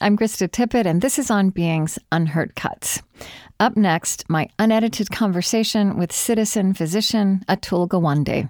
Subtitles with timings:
[0.00, 3.02] I'm Krista Tippett, and this is On Being's Unheard Cuts.
[3.58, 8.48] Up next, my unedited conversation with citizen physician Atul Gawande.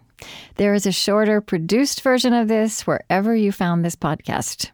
[0.57, 4.73] There is a shorter, produced version of this wherever you found this podcast.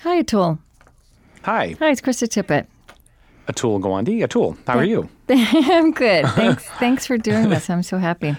[0.00, 0.58] Hi, Atul.
[1.44, 1.76] Hi.
[1.78, 2.66] Hi, it's Krista Tippett.
[3.48, 4.20] Atul Gawande.
[4.20, 5.08] Atul, how are you?
[5.30, 6.26] I'm good.
[6.32, 6.64] Thanks.
[6.78, 7.70] Thanks for doing this.
[7.70, 8.36] I'm so happy.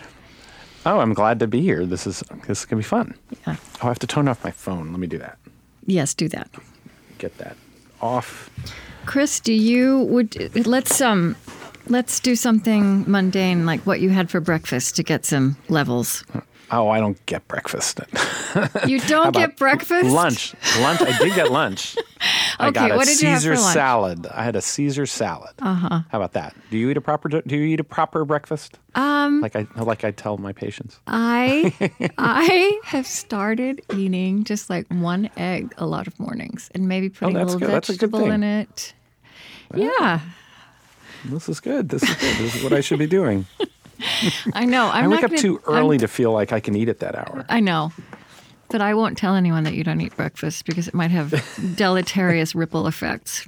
[0.86, 1.88] Oh, I'm glad to be here.
[1.88, 3.16] This is this is gonna be fun.
[3.48, 3.56] Yeah.
[3.82, 4.92] Oh, I have to turn off my phone.
[4.92, 5.40] Let me do that.
[5.88, 6.50] Yes, do that.
[7.18, 7.58] Get that
[8.02, 8.52] off.
[9.08, 11.36] Chris, do you would let's um
[11.88, 16.24] let's do something mundane like what you had for breakfast to get some levels.
[16.70, 18.00] Oh, I don't get breakfast.
[18.88, 20.10] You don't get breakfast?
[20.10, 20.56] Lunch.
[20.80, 21.02] Lunch.
[21.02, 21.96] I did get lunch.
[22.60, 23.74] I Okay, got a what did you have Caesar for lunch?
[23.74, 24.28] salad.
[24.28, 25.52] I had a Caesar salad.
[25.62, 26.02] Uh-huh.
[26.10, 26.56] How about that?
[26.72, 28.80] Do you eat a proper do you eat a proper breakfast?
[28.96, 31.00] Um Like I like I tell my patients.
[31.06, 31.74] I
[32.18, 37.36] I have started eating just like one egg a lot of mornings and maybe putting
[37.36, 37.76] a Oh, that's little good.
[37.76, 38.94] That's a vegetable in it.
[39.76, 40.22] Yeah,
[41.26, 41.90] This is good.
[41.90, 42.36] This is good.
[42.38, 43.46] This is what I should be doing.
[44.54, 44.88] I know.
[44.88, 46.90] I'm I not wake up gonna- too I'm- early to feel like I can eat
[46.90, 47.46] at that hour.
[47.50, 47.92] I know.
[48.70, 51.32] But I won't tell anyone that you don't eat breakfast because it might have
[51.78, 53.48] deleterious ripple effects.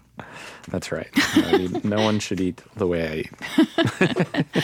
[0.69, 1.09] That's right.
[1.35, 4.63] I mean, no one should eat the way I eat.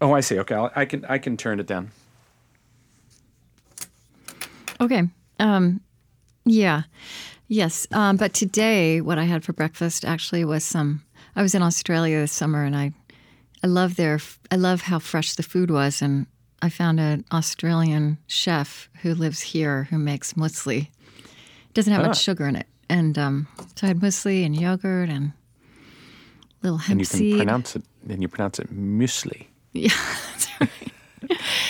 [0.00, 0.38] oh, I see.
[0.40, 1.90] Okay, I'll, I can I can turn it down.
[4.80, 5.02] Okay.
[5.38, 5.80] Um,
[6.44, 6.82] yeah.
[7.48, 7.86] Yes.
[7.92, 11.02] Um, but today, what I had for breakfast actually was some.
[11.36, 12.92] I was in Australia this summer, and I,
[13.62, 14.18] I love their.
[14.50, 16.26] I love how fresh the food was, and
[16.62, 20.88] I found an Australian chef who lives here who makes muesli.
[21.74, 22.08] Doesn't have Ah.
[22.08, 25.32] much sugar in it, and um, so I had muesli and yogurt and
[26.62, 27.36] little hemp And you can seed.
[27.36, 27.82] pronounce it.
[28.08, 29.46] And you pronounce it muesli.
[29.74, 29.88] Yeah,
[30.30, 30.70] that's right.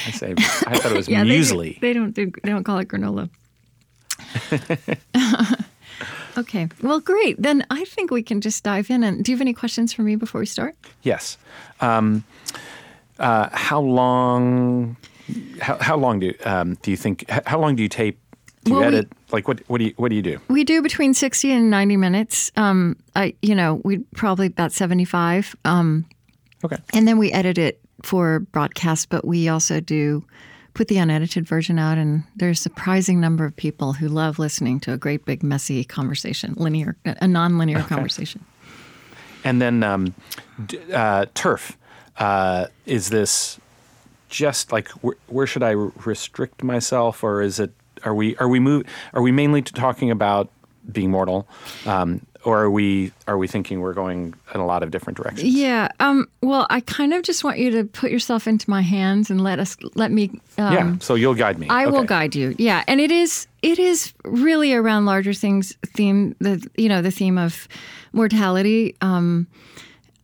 [0.07, 0.35] I say.
[0.67, 1.81] I thought it was Yeah, they, muesli.
[1.81, 2.31] they don't do.
[2.43, 3.31] They don't call it granola.
[6.39, 6.69] okay.
[6.83, 7.41] Well, great.
[7.41, 9.03] Then I think we can just dive in.
[9.05, 10.75] And do you have any questions for me before we start?
[11.03, 11.39] Yes.
[11.81, 12.25] Um,
[13.19, 14.97] uh, how long?
[15.61, 17.29] How, how long do um, do you think?
[17.47, 18.19] How long do you tape?
[18.65, 19.13] Do you Well, we- edit?
[19.33, 19.61] like what?
[19.69, 20.39] What do you What do you do?
[20.49, 22.51] We do between sixty and ninety minutes.
[22.57, 25.55] Um, I, you know, we probably about seventy-five.
[25.65, 26.05] Um,
[26.65, 26.77] Okay.
[26.95, 29.09] and then we edit it for broadcast.
[29.09, 30.25] But we also do
[30.75, 34.81] put the unedited version out, and there's a surprising number of people who love listening
[34.81, 38.45] to a great big messy conversation, linear, a non-linear conversation.
[39.45, 40.15] And then um,
[40.93, 41.77] uh, turf.
[42.19, 43.59] Uh, is this
[44.29, 47.73] just like wh- where should I r- restrict myself, or is it?
[48.05, 48.85] Are we are we move?
[49.15, 50.51] Are we mainly talking about
[50.91, 51.47] being mortal,
[51.87, 55.45] um, or are we are we thinking we're going in a lot of different directions?
[55.45, 55.89] Yeah.
[56.01, 59.41] Um, well, I kind of just want you to put yourself into my hands and
[59.43, 60.31] let us let me.
[60.59, 60.97] Um, yeah.
[61.01, 61.69] So you'll guide me.
[61.69, 62.55] I will guide you.
[62.59, 67.11] Yeah, and it is it is really around larger things theme the you know the
[67.11, 67.69] theme of
[68.13, 68.97] mortality.
[69.01, 69.47] Um,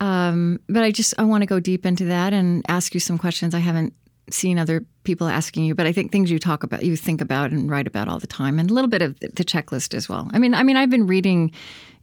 [0.01, 3.19] um, but I just I want to go deep into that and ask you some
[3.19, 3.95] questions I haven't
[4.35, 5.75] seen other people asking you.
[5.75, 8.27] But I think things you talk about, you think about and write about all the
[8.27, 10.31] time, and a little bit of the checklist as well.
[10.33, 11.53] I mean, I mean, I've been reading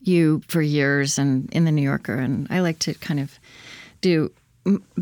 [0.02, 3.40] you for years and in the New Yorker, and I like to kind of
[4.02, 4.32] do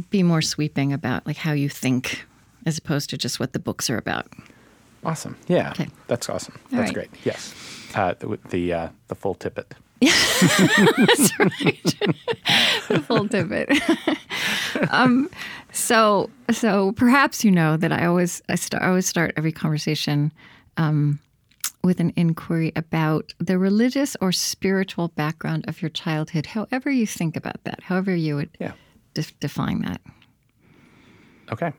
[0.09, 2.25] be more sweeping about like how you think
[2.65, 4.27] as opposed to just what the books are about.
[5.05, 5.37] Awesome.
[5.47, 5.71] Yeah.
[5.71, 5.87] Okay.
[6.07, 6.55] That's awesome.
[6.71, 7.09] All That's right.
[7.09, 7.25] great.
[7.25, 7.53] Yes.
[7.95, 9.73] Uh, the the, uh, the full tippet.
[10.01, 11.83] That's right.
[12.89, 13.69] the full divot.
[14.89, 15.29] um,
[15.73, 20.31] so, so perhaps you know that I always I, start, I always start every conversation
[20.77, 21.19] um,
[21.83, 26.45] with an inquiry about the religious or spiritual background of your childhood.
[26.45, 28.71] However you think about that, however you would Yeah.
[29.13, 29.99] de- define that.
[31.51, 31.73] Okay.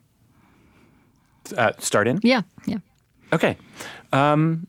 [1.56, 2.20] Uh, start in.
[2.22, 2.78] Yeah, yeah.
[3.32, 3.56] Okay.
[4.12, 4.66] Um,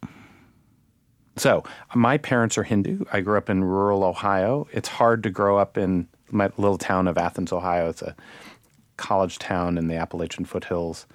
[1.37, 1.63] so
[1.93, 3.03] my parents are Hindu.
[3.11, 4.67] I grew up in rural Ohio.
[4.71, 7.89] It's hard to grow up in my little town of Athens, Ohio.
[7.89, 8.15] It's a
[8.97, 11.05] college town in the Appalachian foothills,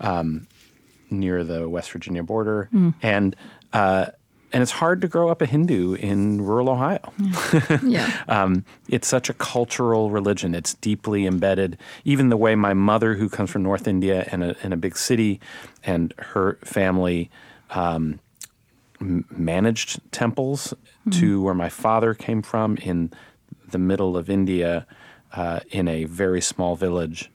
[0.00, 0.46] um,
[1.10, 2.68] near the West Virginia border,
[3.02, 3.36] and
[3.72, 4.06] uh,
[4.52, 7.12] and it's hard to grow up a Hindu in rural Ohio.
[7.82, 8.10] Yeah.
[8.28, 10.54] Um, it's such a cultural religion.
[10.54, 11.76] It's deeply embedded.
[12.04, 14.96] Even the way my mother, who comes from North India in a, in a big
[14.96, 15.40] city,
[15.82, 17.30] and her family,
[17.70, 18.20] um,
[19.00, 20.72] managed temples
[21.10, 23.10] to where my father came from in
[23.70, 24.86] the middle of India
[25.32, 27.30] uh, in a very small village.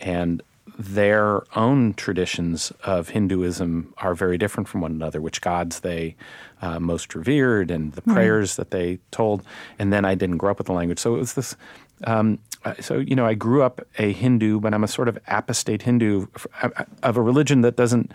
[0.00, 0.42] And
[0.78, 6.16] their own traditions of Hinduism are very different from one another, which gods they
[6.62, 9.42] uh, most revered and the prayers that they told.
[9.78, 10.98] And then I didn't grow up with the language.
[10.98, 11.56] So it was this.
[12.04, 15.18] Um, uh, so, you know, I grew up a Hindu, but I'm a sort of
[15.26, 16.26] apostate Hindu
[16.62, 16.70] uh,
[17.02, 18.12] of a religion that doesn't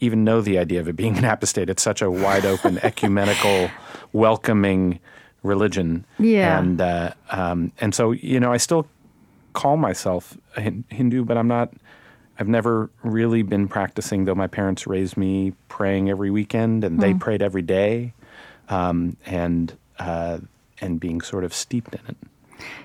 [0.00, 1.68] even know the idea of it being an apostate.
[1.68, 3.70] It's such a wide open, ecumenical,
[4.12, 5.00] welcoming
[5.42, 6.04] religion.
[6.18, 6.58] Yeah.
[6.58, 8.86] And uh, um, and so you know, I still
[9.52, 11.72] call myself a Hindu, but I'm not.
[12.38, 17.12] I've never really been practicing, though my parents raised me praying every weekend, and they
[17.12, 18.14] prayed every day,
[18.70, 20.38] um, and uh,
[20.80, 22.16] and being sort of steeped in it.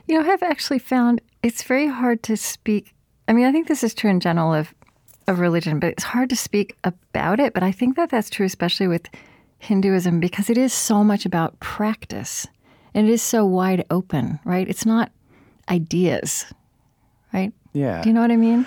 [0.07, 2.93] You know, I've actually found it's very hard to speak.
[3.27, 4.73] I mean, I think this is true in general of
[5.27, 7.53] of religion, but it's hard to speak about it.
[7.53, 9.09] But I think that that's true, especially with
[9.65, 12.47] Hinduism, because it is so much about practice,
[12.93, 14.67] and it is so wide open, right?
[14.67, 15.11] It's not
[15.69, 16.45] ideas,
[17.33, 17.51] right?
[17.73, 18.01] Yeah.
[18.01, 18.65] Do you know what I mean?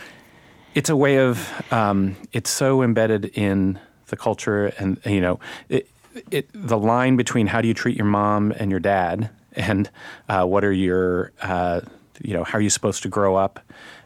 [0.79, 5.91] it's a way of um, it's so embedded in the culture and you know it,
[6.31, 9.91] it, the line between how do you treat your mom and your dad and
[10.29, 11.81] uh, what are your uh,
[12.23, 13.59] you know how are you supposed to grow up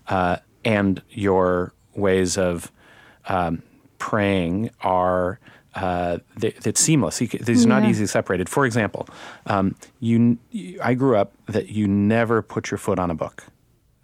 [0.08, 2.72] uh, and your ways of
[3.26, 3.62] um,
[3.98, 5.38] praying are
[5.74, 7.20] uh, they, it's seamless.
[7.20, 8.48] You, these are not easily separated.
[8.48, 9.08] For example,
[9.46, 10.38] um, you,
[10.82, 13.44] I grew up that you never put your foot on a book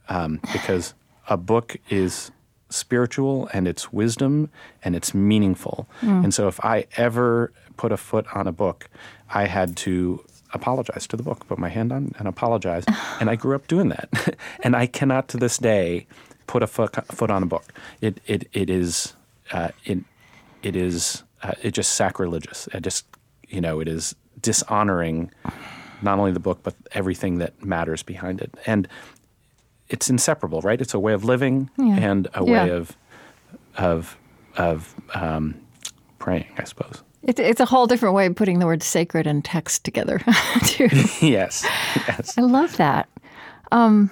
[0.08, 0.94] um, because
[1.28, 2.30] a book is
[2.70, 4.50] spiritual and it's wisdom
[4.82, 5.88] and it's meaningful.
[6.24, 8.88] And so if I ever put a foot on a book,
[9.30, 10.24] I had to
[10.54, 12.84] apologize to the book, put my hand on and apologize.
[13.20, 14.36] and I grew up doing that.
[14.62, 16.06] and I cannot to this day
[16.46, 17.72] put a foot, foot on a book.
[18.00, 19.14] It, it, it is,
[19.52, 19.98] uh, it,
[20.62, 22.68] it is, uh, it just sacrilegious.
[22.74, 23.06] I just,
[23.48, 25.30] you know, it is dishonoring
[26.02, 28.54] not only the book, but everything that matters behind it.
[28.66, 28.86] And
[29.88, 30.80] it's inseparable, right?
[30.80, 31.96] It's a way of living Yeah.
[31.96, 32.64] and a Yeah.
[32.64, 32.96] way of
[33.76, 34.16] of
[34.56, 35.54] of um,
[36.18, 37.02] praying, I suppose.
[37.22, 40.20] It's it's a whole different way of putting the word sacred and text together.
[40.64, 40.88] too.
[41.20, 41.64] yes,
[42.06, 42.36] yes.
[42.38, 43.08] I love that.
[43.72, 44.10] Um,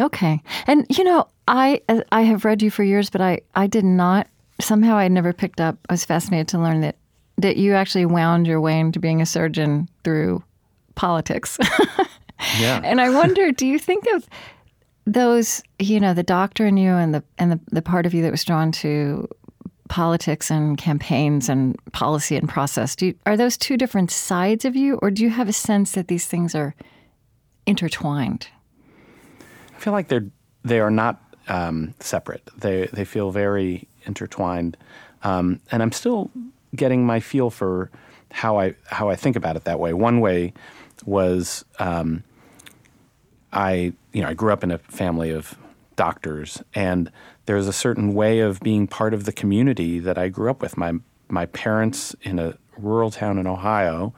[0.00, 1.80] okay, and you know, I
[2.12, 4.26] I have read you for years, but I I did not
[4.64, 5.78] somehow I never picked up.
[5.88, 6.96] I was fascinated to learn that
[7.36, 10.42] that you actually wound your way into being a surgeon through
[10.94, 11.58] politics.
[12.58, 12.80] Yeah.
[12.84, 14.28] and I wonder, do you think of
[15.06, 18.22] those, you know, the doctor in you and the and the, the part of you
[18.22, 19.28] that was drawn to
[19.88, 22.96] politics and campaigns and policy and process?
[22.96, 25.92] Do you, are those two different sides of you, or do you have a sense
[25.92, 26.74] that these things are
[27.66, 28.48] intertwined?
[29.74, 30.26] I feel like they're
[30.64, 32.48] they are not um, separate.
[32.56, 34.76] They they feel very intertwined,
[35.22, 36.30] um, and I'm still
[36.74, 37.90] getting my feel for
[38.32, 39.92] how I how I think about it that way.
[39.92, 40.52] One way
[41.04, 42.24] was um,
[43.52, 45.56] I you know I grew up in a family of
[45.96, 47.10] doctors, and
[47.46, 50.76] there's a certain way of being part of the community that I grew up with.
[50.76, 50.94] My
[51.28, 54.12] my parents in a rural town in Ohio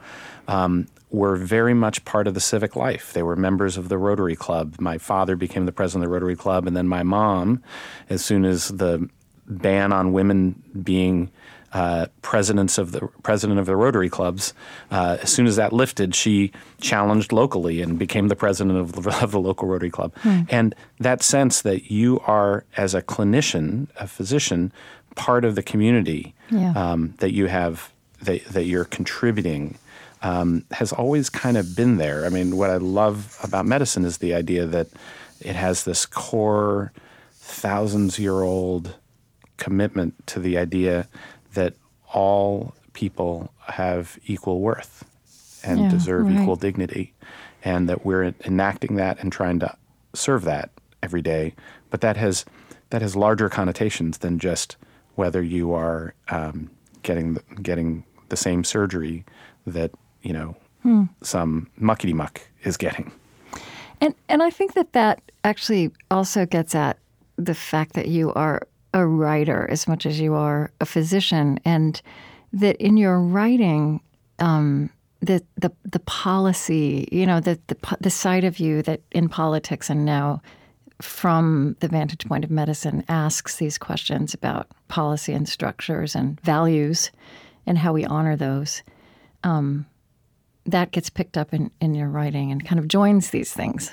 [0.47, 3.13] um, were very much part of the civic life.
[3.13, 4.75] They were members of the Rotary Club.
[4.79, 7.61] My father became the president of the Rotary Club, and then my mom,
[8.09, 9.09] as soon as the
[9.47, 11.29] ban on women being
[11.73, 14.53] uh, presidents of the president of the Rotary clubs.
[14.89, 19.17] Uh, as soon as that lifted, she challenged locally and became the president of the,
[19.23, 20.13] of the local Rotary club.
[20.49, 24.71] And that sense that you are, as a clinician, a physician,
[25.15, 26.71] part of the community Yeah.
[26.75, 27.91] um, that you have
[28.23, 29.77] that, that you're contributing
[30.23, 32.25] um, has always kind of been there.
[32.25, 34.87] I mean, what I love about medicine is the idea that
[35.41, 36.91] it has this core
[37.33, 38.95] thousands year old
[39.57, 41.07] commitment to the idea
[41.53, 41.73] that
[42.13, 45.03] all people have equal worth
[45.63, 46.39] and Yeah, deserve right.
[46.39, 47.13] equal dignity,
[47.63, 49.75] and that we're enacting that and trying to
[50.13, 50.69] serve that
[51.03, 51.53] every day.
[51.89, 52.45] But that has
[52.89, 54.77] that has larger connotations than just
[55.15, 56.69] whether you are um,
[57.03, 59.25] getting the, getting the same surgery
[59.65, 61.05] that you know Hmm.
[61.21, 63.11] some muckety muck is getting.
[63.99, 66.97] And and I think that that actually also gets at
[67.35, 68.61] the fact that you are
[68.97, 72.01] a writer as much as you are a physician, and
[72.53, 74.01] that in your writing,
[74.39, 74.89] um,
[75.21, 79.89] the the the policy, you know, the the the side of you that in politics
[79.89, 80.41] and now
[81.01, 87.11] from the vantage point of medicine asks these questions about policy and structures and values
[87.67, 88.81] and how we honor those
[90.67, 93.91] that gets picked up in, in your writing and kind of joins these things.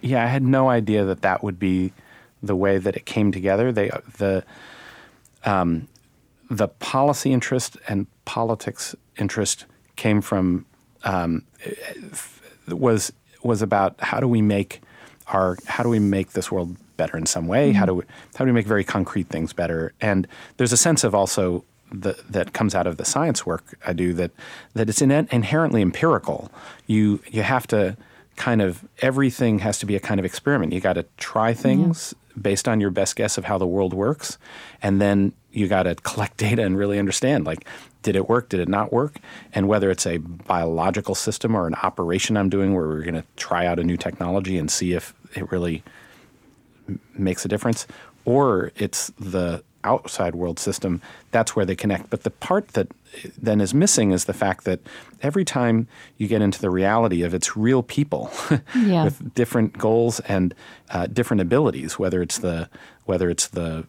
[0.00, 1.92] Yeah, I had no idea that that would be
[2.42, 3.72] the way that it came together.
[3.72, 4.44] They the
[5.44, 5.88] um,
[6.50, 9.66] the policy interest and politics interest
[9.96, 10.66] came from
[11.04, 11.44] um,
[12.68, 14.80] was was about how do we make
[15.28, 17.70] our how do we make this world better in some way?
[17.70, 17.78] Mm-hmm.
[17.78, 18.04] How do we
[18.34, 19.92] how do we make very concrete things better?
[20.00, 20.26] And
[20.56, 24.12] there's a sense of also the, that comes out of the science work I do
[24.14, 24.30] that
[24.74, 26.50] that it's in, inherently empirical.
[26.86, 27.96] You you have to
[28.38, 30.72] kind of everything has to be a kind of experiment.
[30.72, 32.40] You got to try things mm-hmm.
[32.40, 34.38] based on your best guess of how the world works,
[34.80, 37.66] and then you got to collect data and really understand like
[38.02, 39.18] did it work, did it not work,
[39.52, 43.24] and whether it's a biological system or an operation I'm doing where we're going to
[43.36, 45.82] try out a new technology and see if it really
[47.14, 47.86] makes a difference,
[48.24, 52.10] or it's the outside world system, that's where they connect.
[52.10, 52.88] But the part that
[53.38, 54.80] then is missing is the fact that
[55.22, 58.30] every time you get into the reality of it's real people
[58.76, 59.04] yeah.
[59.04, 60.54] with different goals and
[60.90, 62.68] uh, different abilities, whether it's the
[63.06, 63.86] whether it's the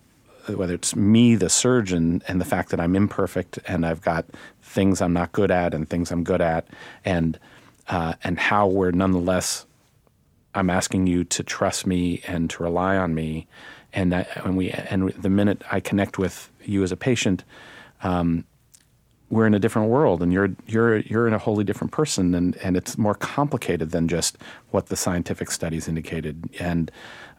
[0.47, 4.25] whether it's me, the surgeon, and the fact that I'm imperfect and I've got
[4.63, 6.65] things I'm not good at and things I'm good at,
[7.03, 7.37] and
[7.87, 9.65] uh, and how we're nonetheless,
[10.55, 13.47] I'm asking you to trust me and to rely on me,
[13.93, 17.43] and that, and we and the minute I connect with you as a patient,
[18.03, 18.45] um,
[19.29, 22.57] we're in a different world, and you're you're you're in a wholly different person, and
[22.57, 24.37] and it's more complicated than just
[24.71, 26.91] what the scientific studies indicated, and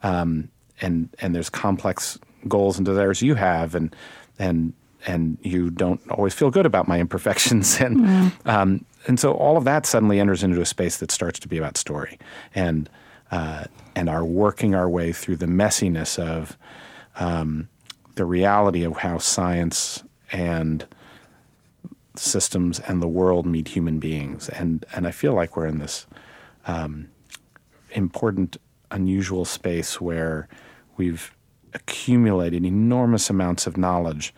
[0.03, 0.49] um,
[0.81, 2.17] and and there's complex
[2.47, 3.95] goals and desires you have, and
[4.39, 4.73] and
[5.07, 8.31] and you don't always feel good about my imperfections, and mm.
[8.45, 11.57] um, and so all of that suddenly enters into a space that starts to be
[11.57, 12.17] about story,
[12.55, 12.89] and
[13.31, 16.57] uh, and are working our way through the messiness of
[17.15, 17.69] um,
[18.15, 20.85] the reality of how science and
[22.15, 26.07] systems and the world meet human beings, and and I feel like we're in this
[26.67, 27.09] um,
[27.91, 28.57] important,
[28.91, 30.47] unusual space where
[30.97, 31.35] we've
[31.73, 34.33] accumulated enormous amounts of knowledge.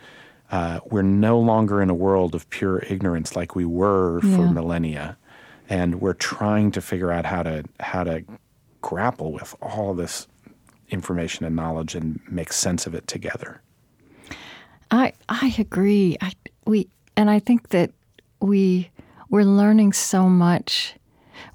[0.52, 4.36] Uh, we're no longer in a world of pure ignorance like we were yeah.
[4.36, 5.18] for millennia,
[5.68, 8.24] and we're trying to figure out how to how to
[8.84, 10.28] grapple with all this
[10.90, 13.62] information and knowledge and make sense of it together.
[14.92, 16.18] I I agree.
[16.22, 16.34] I
[16.66, 16.88] we
[17.18, 17.90] and I think that
[18.40, 18.92] we
[19.30, 20.94] we're learning so much.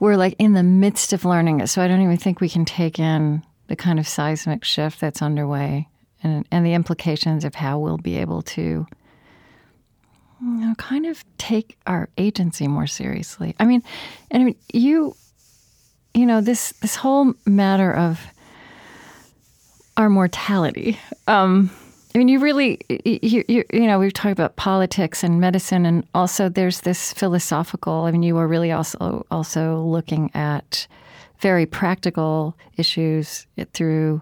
[0.01, 2.65] We're like in the midst of learning it, so I don't even think we can
[2.65, 5.89] take in the kind of seismic shift that's underway
[6.23, 8.87] and, and the implications of how we'll be able to
[10.41, 13.55] you know, kind of take our agency more seriously.
[13.59, 13.83] I mean,
[14.31, 15.17] and I mean, you,
[16.19, 18.21] you know, this this whole matter of
[19.97, 20.99] our mortality.
[21.29, 21.71] Um,
[22.15, 26.05] I mean, you really, you, you, you, know, we've talked about politics and medicine, and
[26.15, 28.05] also there's this philosophical.
[28.05, 30.89] I mean, you were really also also looking at
[31.39, 34.21] very practical issues through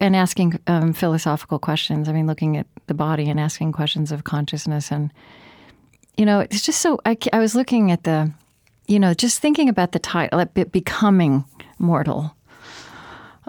[0.00, 2.08] and asking um, philosophical questions.
[2.08, 5.12] I mean, looking at the body and asking questions of consciousness, and
[6.16, 6.98] you know, it's just so.
[7.04, 8.32] I, I was looking at the,
[8.86, 11.44] you know, just thinking about the title, like becoming
[11.78, 12.36] mortal.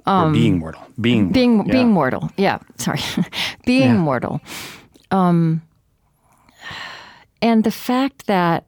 [0.05, 0.81] Um, being mortal.
[0.99, 1.71] Being being yeah.
[1.71, 2.29] being mortal.
[2.37, 2.99] Yeah, sorry,
[3.65, 3.97] being yeah.
[3.97, 4.41] mortal.
[5.11, 5.61] Um,
[7.41, 8.65] and the fact that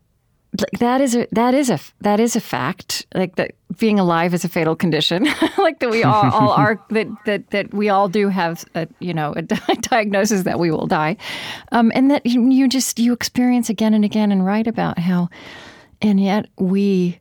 [0.79, 3.05] that is a that is a that is a fact.
[3.13, 5.27] Like that being alive is a fatal condition.
[5.57, 9.13] like that we all, all are that, that that we all do have a you
[9.13, 11.17] know a diagnosis that we will die,
[11.71, 15.29] um, and that you just you experience again and again and write about how,
[16.01, 17.19] and yet we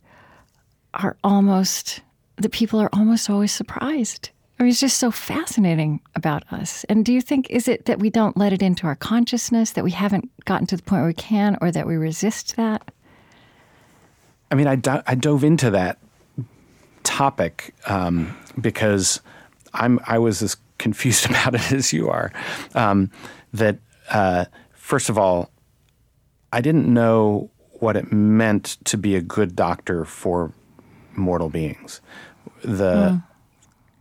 [0.94, 2.00] are almost
[2.36, 4.30] the people are almost always surprised.
[4.58, 6.84] I mean, it's just so fascinating about us.
[6.84, 9.84] And do you think is it that we don't let it into our consciousness that
[9.84, 12.90] we haven't gotten to the point where we can, or that we resist that?
[14.50, 15.98] I mean, I, do- I dove into that
[17.02, 19.20] topic um, because
[19.72, 22.32] I'm I was as confused about it as you are.
[22.74, 23.10] Um,
[23.52, 23.78] that
[24.10, 25.50] uh, first of all,
[26.52, 27.50] I didn't know
[27.84, 30.50] what it meant to be a good doctor for
[31.12, 32.00] mortal beings.
[32.62, 33.24] The mm.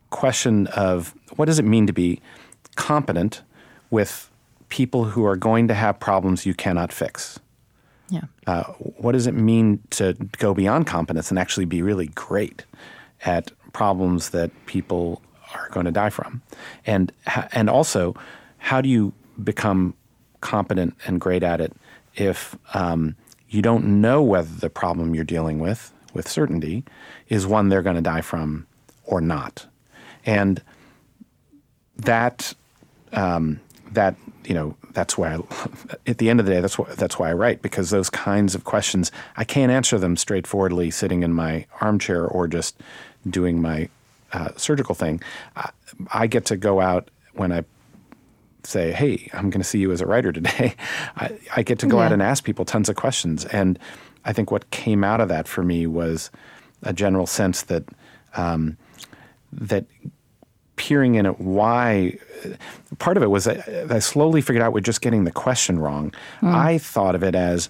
[0.09, 2.21] question of what does it mean to be
[2.75, 3.41] competent
[3.91, 4.31] with
[4.69, 7.39] people who are going to have problems you cannot fix.
[8.09, 8.21] Yeah.
[8.47, 8.63] Uh,
[9.03, 12.63] what does it mean to go beyond competence and actually be really great
[13.25, 15.21] at problems that people
[15.53, 16.41] are going to die from?
[16.85, 17.11] And
[17.51, 18.15] and also,
[18.59, 19.13] how do you
[19.43, 19.93] become
[20.39, 21.73] competent and great at it
[22.15, 23.15] if um,
[23.53, 26.83] you don't know whether the problem you're dealing with with certainty
[27.29, 28.67] is one they're going to die from
[29.05, 29.65] or not?
[30.25, 30.61] And
[31.97, 32.53] that
[33.11, 33.59] um,
[33.91, 35.39] that you know that's why I,
[36.07, 38.55] at the end of the day that's why that's why I write because those kinds
[38.55, 42.79] of questions I can't answer them straightforwardly sitting in my armchair or just
[43.29, 43.89] doing my
[44.33, 45.21] uh, surgical thing.
[45.55, 45.69] I,
[46.11, 47.63] I, get to go out when I
[48.65, 50.75] say, "Hey, I'm going to see you as a writer today."
[51.15, 52.05] I, I get to go Yeah.
[52.05, 53.77] out and ask people tons of questions, and
[54.25, 56.31] I think what came out of that for me was
[56.83, 57.83] a general sense that
[58.35, 58.77] um,
[59.51, 59.85] that
[60.75, 62.17] peering in at why
[62.99, 66.13] part of it was I, I slowly figured out we're just getting the question wrong.
[66.41, 67.69] I thought of it as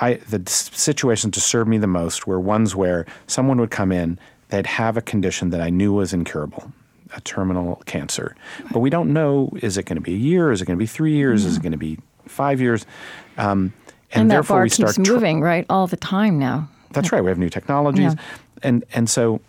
[0.00, 4.18] I the situations to serve me the most were ones where someone would come in,
[4.48, 6.72] they'd have a condition that I knew was incurable,
[7.14, 8.34] a terminal cancer,
[8.72, 10.82] but we don't know is it going to be a year, is it going to
[10.82, 12.86] be three years, is it going to be five years,
[13.38, 13.72] um,
[14.12, 16.68] and, And, that therefore bar we keeps start tr- moving, right, all the time now.
[16.92, 17.22] that's right.
[17.22, 18.20] We have new technologies, Yeah.
[18.62, 19.40] and and so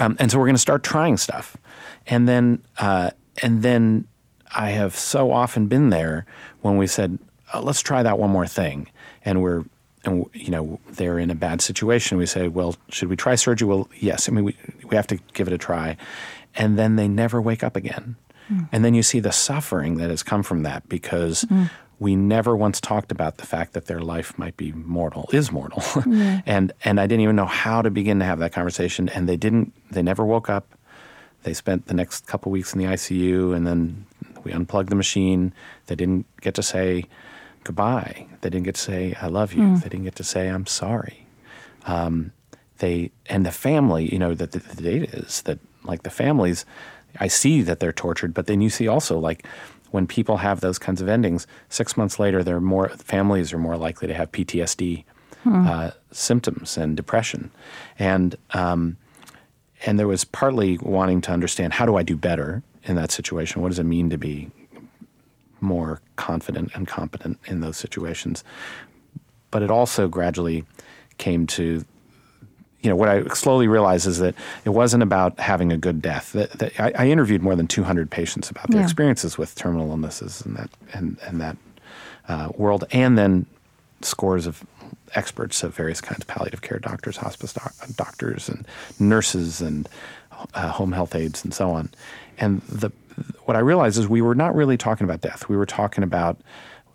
[0.00, 1.56] um, and so we're going to start trying stuff,
[2.06, 3.10] and then uh,
[3.42, 4.06] and then
[4.54, 6.26] I have so often been there
[6.62, 7.18] when we said,
[7.54, 8.88] oh, let's try that one more thing,
[9.24, 9.64] and we're
[10.04, 12.18] and you know they're in a bad situation.
[12.18, 13.66] We say, well, should we try surgery?
[13.68, 14.28] Well, yes.
[14.28, 15.96] I mean, we we have to give it a try,
[16.56, 18.16] and then they never wake up again,
[18.48, 18.64] hmm.
[18.72, 21.42] and then you see the suffering that has come from that because.
[21.42, 21.64] Hmm.
[21.98, 25.82] We never once talked about the fact that their life might be mortal, is mortal,
[26.44, 29.08] and and I didn't even know how to begin to have that conversation.
[29.08, 29.72] And they didn't.
[29.90, 30.76] They never woke up.
[31.44, 34.04] They spent the next couple weeks in the ICU, and then
[34.44, 35.54] we unplugged the machine.
[35.86, 37.06] They didn't get to say
[37.64, 38.26] goodbye.
[38.42, 39.76] They didn't get to say "I love you." Hmm.
[39.76, 41.26] They didn't get to say "I'm sorry."
[41.86, 42.32] Um,
[42.78, 46.64] they and the family, you know, that the, the data is that like the families,
[47.18, 49.46] I see that they're tortured, but then you see also like
[49.90, 53.76] when people have those kinds of endings, six months later, they're more families are more
[53.76, 55.04] likely to have PTSD
[55.68, 57.52] uh, symptoms and depression,
[58.00, 58.96] and um,
[59.84, 63.62] and there was partly wanting to understand how do I do better in that situation?
[63.62, 64.50] What does it mean to be
[65.60, 68.44] more confident and competent in those situations?
[69.50, 70.64] But it also gradually
[71.18, 71.84] came to,
[72.82, 76.32] you know, what I slowly realized is that it wasn't about having a good death.
[76.32, 78.84] That, that I, I interviewed more than 200 patients about their Yeah.
[78.84, 81.56] experiences with terminal illnesses and that and and that
[82.28, 83.46] uh, world, and then
[84.02, 84.64] scores of
[85.14, 88.66] experts of various kinds of palliative care doctors, hospice doc- doctors, and
[89.00, 89.88] nurses, and
[90.54, 91.90] uh, home health aides, and so on.
[92.38, 92.90] And the
[93.46, 95.48] what I realized is we were not really talking about death.
[95.48, 96.38] We were talking about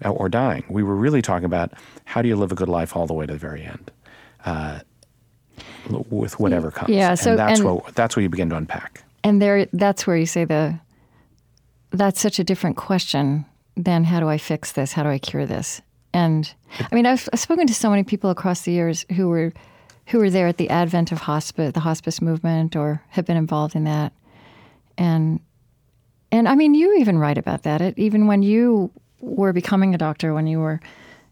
[0.06, 0.64] or dying.
[0.70, 1.72] We were really talking about
[2.06, 3.90] how do you live a good life all the way to the very end,
[4.46, 4.80] uh,
[5.90, 6.90] with whatever comes.
[6.92, 9.04] Yeah, so- and that's and- what that's what you begin to unpack.
[9.24, 10.80] And there, that's where you say the.
[11.92, 14.94] That's such a different question than how do I fix this?
[14.94, 15.82] How do I cure this?
[16.14, 19.54] And I mean, I've, I've spoken to so many people across the years who were,
[20.08, 23.76] who were there at the advent of hospice, the hospice movement, or have been involved
[23.76, 24.14] in that,
[24.98, 25.40] and,
[26.32, 27.82] and I mean, you even write about that.
[27.82, 30.80] It, even when you were becoming a doctor, when you were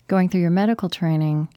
[0.07, 1.47] going through your medical training,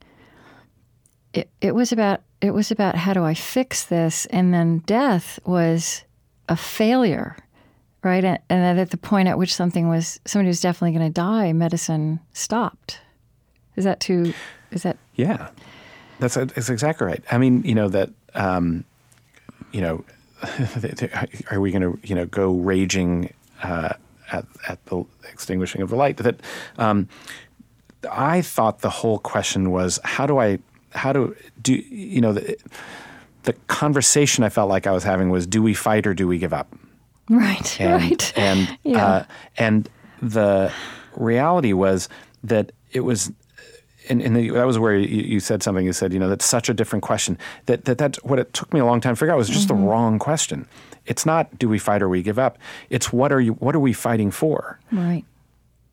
[1.33, 5.39] it, it was about it was about how do I fix this, and then death
[5.45, 6.03] was
[6.49, 7.37] a failure,
[8.03, 8.25] right?
[8.25, 11.53] And, and at the point at which something was somebody was definitely going to die,
[11.53, 13.01] medicine stopped.
[13.77, 14.35] Is that too?
[14.71, 15.49] Is that Yeah,
[16.19, 17.25] that's that's exactly right.
[17.31, 18.85] I mean, you know that, um,
[19.73, 20.05] you know,
[21.51, 23.95] are we going to you know go raging uh,
[24.33, 26.19] at at the extinguishing of the light?
[26.19, 26.41] That
[26.77, 27.09] um,
[28.11, 30.59] I thought the whole question was how do I
[30.95, 32.57] how do do you know the
[33.45, 36.39] the conversation I felt like I was having was do we fight or do we
[36.39, 36.75] give up?
[37.29, 37.81] right?
[37.81, 38.33] and right.
[38.37, 39.07] and Yeah.
[39.07, 39.25] uh,
[39.59, 39.89] and
[40.21, 40.73] the
[41.17, 42.09] reality was
[42.45, 43.33] that it was
[44.09, 46.45] and, and the, that was where you, you said something you said you know that's
[46.45, 49.19] such a different question that, that that's what it took me a long time to
[49.19, 49.83] figure out was just Mm-hmm.
[49.83, 50.67] the wrong question
[51.07, 52.59] it's not do we fight or we give up
[52.91, 55.25] it's what are you what are we fighting for right.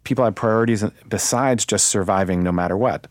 [0.03, 3.07] people have priorities besides just surviving no matter what.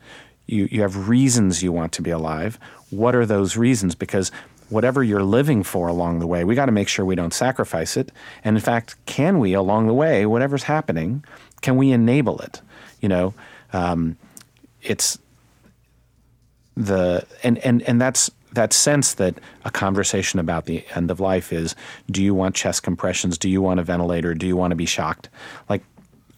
[0.49, 2.59] You, you have reasons you want to be alive.
[2.91, 3.95] What are those reasons?
[3.95, 4.33] Because
[4.71, 7.97] whatever you're living for along the way, we got to make sure we don't sacrifice
[7.97, 8.11] it.
[8.43, 11.25] And in fact, can we along the way, whatever's happening,
[11.61, 12.61] can we enable it?
[13.01, 13.35] You know,
[13.73, 14.17] um,
[14.83, 15.19] it's
[16.77, 19.35] the and and and that's that sense that
[19.65, 21.75] a conversation about the end of life is
[22.11, 24.87] do you want chest compressions do you want a ventilator do you want to be
[24.87, 25.29] shocked
[25.69, 25.83] like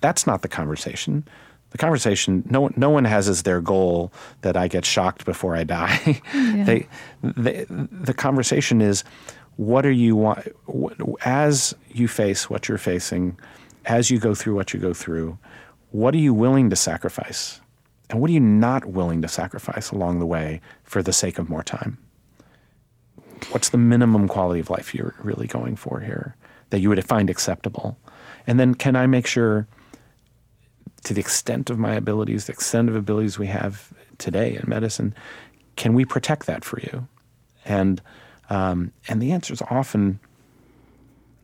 [0.01, 1.25] that's not the conversation
[1.71, 5.57] the conversation no one, no one has as their goal that I get shocked before
[5.57, 6.87] I die they,
[7.23, 9.05] they the conversation is
[9.57, 10.49] what are you want
[11.25, 13.39] as you face what you're facing
[13.87, 15.39] as you go through what you go through
[15.91, 17.61] what are you willing to sacrifice
[18.11, 21.49] and what are you not willing to sacrifice along the way for the sake of
[21.49, 21.97] more time?
[23.51, 26.35] What's the minimum quality of life you're really going for here
[26.71, 27.97] that you would find acceptable?
[28.47, 29.69] And then can I make sure,
[31.05, 35.15] to the extent of my abilities, the extent of abilities we have today in medicine,
[35.77, 37.09] can we protect that for you?
[37.65, 38.03] And
[38.51, 40.19] um, and the answer is often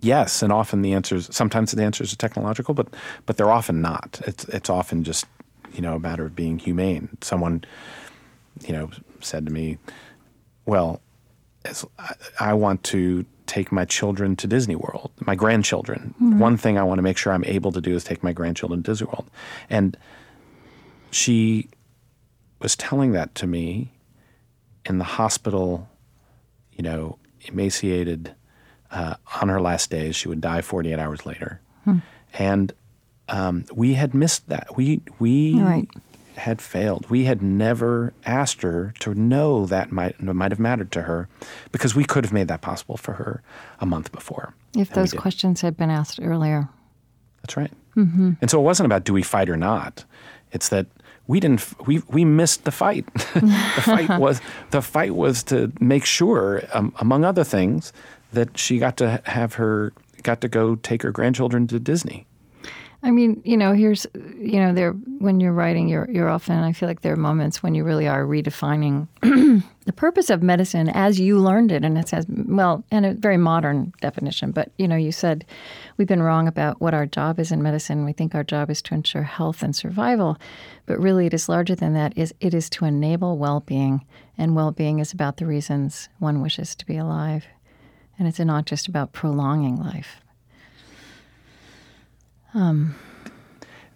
[0.00, 2.88] yes, and often the answers sometimes the answers are technological, but
[3.24, 4.20] but they're often not.
[4.26, 5.24] It's it's often just
[5.72, 7.16] you know a matter of being humane.
[7.22, 7.64] Someone
[8.66, 8.90] you know
[9.20, 9.78] said to me,
[10.64, 11.00] "Well,
[11.98, 16.16] I, I want to." Take my children to Disney World, my grandchildren.
[16.18, 18.82] One thing I want to make sure I'm able to do is take my grandchildren
[18.82, 19.30] to Disney World.
[19.70, 19.96] And
[21.12, 21.68] she
[22.60, 23.92] was telling that to me
[24.84, 25.88] in the hospital,
[26.72, 28.34] you know, emaciated
[28.90, 30.16] uh, on her last days.
[30.16, 31.60] She would die 48 hours later.
[32.34, 32.72] And
[33.28, 34.76] um, we had missed that.
[34.76, 35.88] We, we Right.
[36.36, 37.08] Had failed.
[37.10, 41.28] We had never asked her to know that might, might have mattered to her
[41.72, 43.42] because we could have made that possible for her
[43.80, 44.54] a month before.
[44.76, 46.68] If those questions had been asked earlier.
[47.42, 47.72] That's right.
[47.96, 48.32] Mm-hmm.
[48.40, 50.04] And so it wasn't about do we fight or not.
[50.52, 50.86] It's that
[51.26, 51.66] we didn't.
[51.86, 53.06] We we missed the fight.
[53.14, 57.92] the fight was the fight was to make sure, um, among other things,
[58.32, 62.26] that she got to have her got to go take her grandchildren to Disney.
[63.06, 66.58] I mean, you know, here's, you know, there when you're writing, you're you're often.
[66.58, 69.06] I feel like there are moments when you really are redefining
[69.84, 73.36] the purpose of medicine as you learned it, and it says, well, and a very
[73.36, 74.50] modern definition.
[74.50, 75.44] But you know, you said
[75.96, 78.04] we've been wrong about what our job is in medicine.
[78.04, 80.36] We think our job is to ensure health and survival,
[80.84, 82.12] but really, it is larger than that.
[82.18, 84.04] Is it is to enable well-being,
[84.36, 87.46] and well-being is about the reasons one wishes to be alive,
[88.18, 90.22] and it's not just about prolonging life.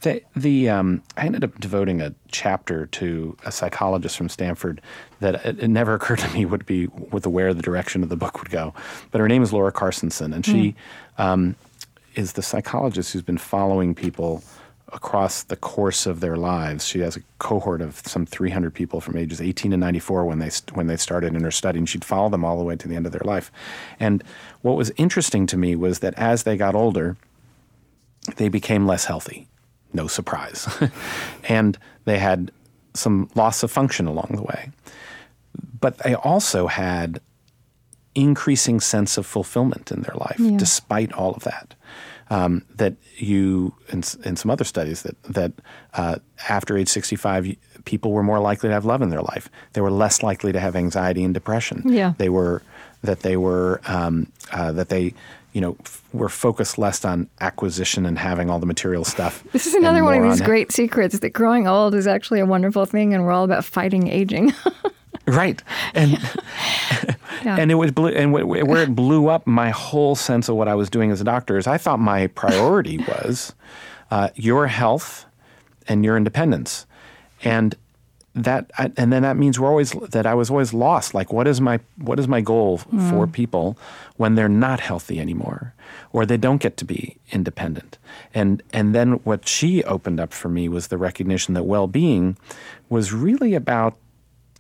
[0.03, 4.81] The, the um, I ended up devoting a chapter to a psychologist from Stanford
[5.21, 8.17] that it, it never occurred to me would be with where the direction of the
[8.17, 8.73] book would go.
[9.11, 10.75] But her name is Laura Carstensen, and she
[11.19, 11.55] um,
[12.15, 14.43] is the psychologist who's been following people
[14.93, 16.87] across the course of their lives.
[16.87, 20.51] She has a cohort of some 300 people from ages 18 to 94 when they
[20.73, 22.97] when they started in her study, and she'd follow them all the way to the
[22.97, 23.53] end of their life.
[23.99, 24.25] And
[24.63, 27.17] what was interesting to me was that as they got older,
[28.37, 29.49] they became less healthy.
[29.93, 30.69] No surprise.
[31.49, 32.51] and they had
[32.95, 34.71] some loss of function along the way.
[35.81, 37.21] But they also had
[38.15, 41.75] increasing sense of fulfillment in their life despite all of that.
[42.33, 45.53] Um, that you, in, in some other studies, that, that
[45.95, 46.17] uh,
[46.49, 49.49] after age 65, people were more likely to have love in their life.
[49.73, 51.83] They were less likely to have anxiety and depression.
[51.87, 52.13] Yeah.
[52.19, 52.63] They were,
[53.03, 55.15] that they were, um, uh, that they,
[55.53, 59.43] you know, f- were focused less on acquisition and having all the material stuff.
[59.53, 62.47] This is another one of these on- great secrets that growing old is actually a
[62.47, 64.53] wonderful thing, and we're all about fighting aging.
[65.27, 65.63] Right.
[65.95, 66.19] And
[67.45, 67.57] Yeah.
[67.57, 70.67] and it was blew, and wh- where it blew up my whole sense of what
[70.67, 73.55] I was doing as a doctor is I thought my priority was
[74.11, 75.27] uh, your health
[75.89, 76.85] and your independence,
[77.45, 77.77] and
[78.35, 81.15] that I, and then that means we're always that I was always lost.
[81.15, 83.33] Like, what is my what is my goal for mm.
[83.33, 83.77] people
[84.17, 85.75] when they're not healthy anymore,
[86.13, 87.99] or they don't get to be independent?
[88.33, 92.37] And and then what she opened up for me was the recognition that well being
[92.89, 93.97] was really about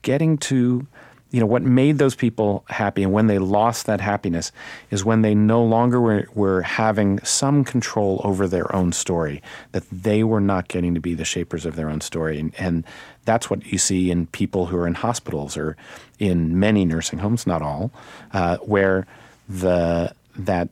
[0.02, 0.86] getting to
[1.30, 4.52] you know what made those people happy and when they lost that happiness
[4.90, 9.84] is when they no longer were, were having some control over their own story that
[9.90, 12.84] they were not getting to be the shapers of their own story and, and
[13.24, 15.76] that's what you see in people who are in hospitals or
[16.18, 17.90] in many nursing homes not all
[18.32, 19.06] uh, where
[19.48, 20.68] the that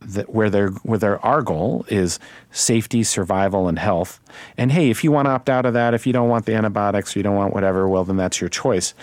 [0.00, 2.18] that where their where their our goal is
[2.50, 4.20] safety, survival, and health.
[4.56, 6.54] And hey, if you want to opt out of that, if you don't want the
[6.54, 8.94] antibiotics, you don't want whatever, well then that's your choice.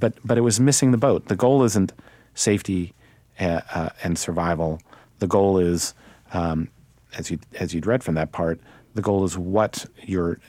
[0.00, 1.28] But but it was missing the boat.
[1.28, 1.92] The goal isn't
[2.34, 2.94] safety
[3.38, 4.80] uh, uh, and survival.
[5.18, 5.94] The goal is,
[6.32, 6.68] um,
[7.16, 8.60] as you as you'd read from that part,
[8.94, 10.40] the goal is what you're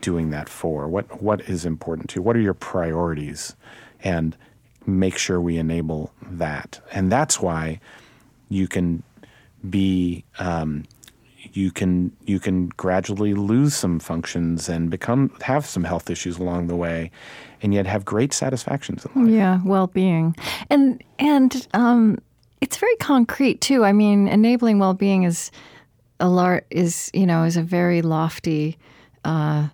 [0.00, 0.88] doing that for.
[0.88, 2.22] What what is important to you?
[2.22, 3.54] What are your priorities?
[4.02, 4.36] And
[4.86, 6.80] make sure we enable that.
[6.92, 7.80] And that's why
[8.48, 9.02] you can
[9.68, 10.84] be um,
[11.58, 16.68] you can you can gradually lose some functions and become have some health issues along
[16.68, 17.10] the way,
[17.60, 19.32] and yet have great satisfactions in life.
[19.32, 20.36] yeah, well-being,
[20.70, 22.18] and and um,
[22.60, 23.84] it's very concrete too.
[23.84, 25.50] I mean, enabling well-being is
[26.20, 28.78] a lar- is you know is a very lofty.
[29.24, 29.68] Uh,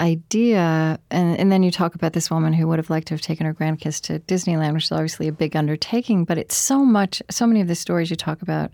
[0.00, 3.20] idea and, and then you talk about this woman who would have liked to have
[3.20, 7.20] taken her grandkids to disneyland which is obviously a big undertaking but it's so much
[7.28, 8.70] so many of the stories you talk about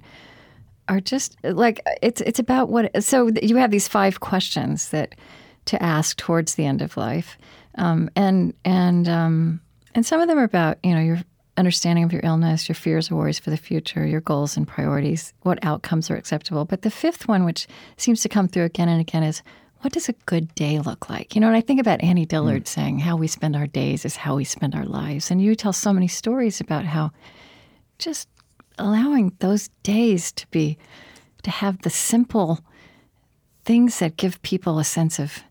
[0.88, 5.14] are just like it's it's about what so you have these five questions that
[5.66, 7.38] to ask towards the end of life
[7.76, 9.60] um, and and um,
[9.94, 11.18] and some of them are about you know your
[11.56, 15.32] understanding of your illness your fears or worries for the future your goals and priorities
[15.42, 17.66] what outcomes are acceptable but the fifth one which
[17.96, 19.42] seems to come through again and again is
[19.84, 21.34] what does a good day look like?
[21.34, 24.16] You know, and I think about Annie Dillard saying, how we spend our days is
[24.16, 25.30] how we spend our lives.
[25.30, 27.10] And you tell so many stories about how
[27.98, 28.26] just
[28.78, 30.76] allowing those days to be
[31.42, 32.60] to have the simple
[33.64, 35.42] things that give people a sense of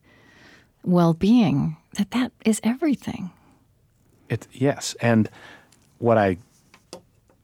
[0.84, 3.32] well-being that that is everything
[4.30, 5.30] It yes, and
[6.00, 6.38] what I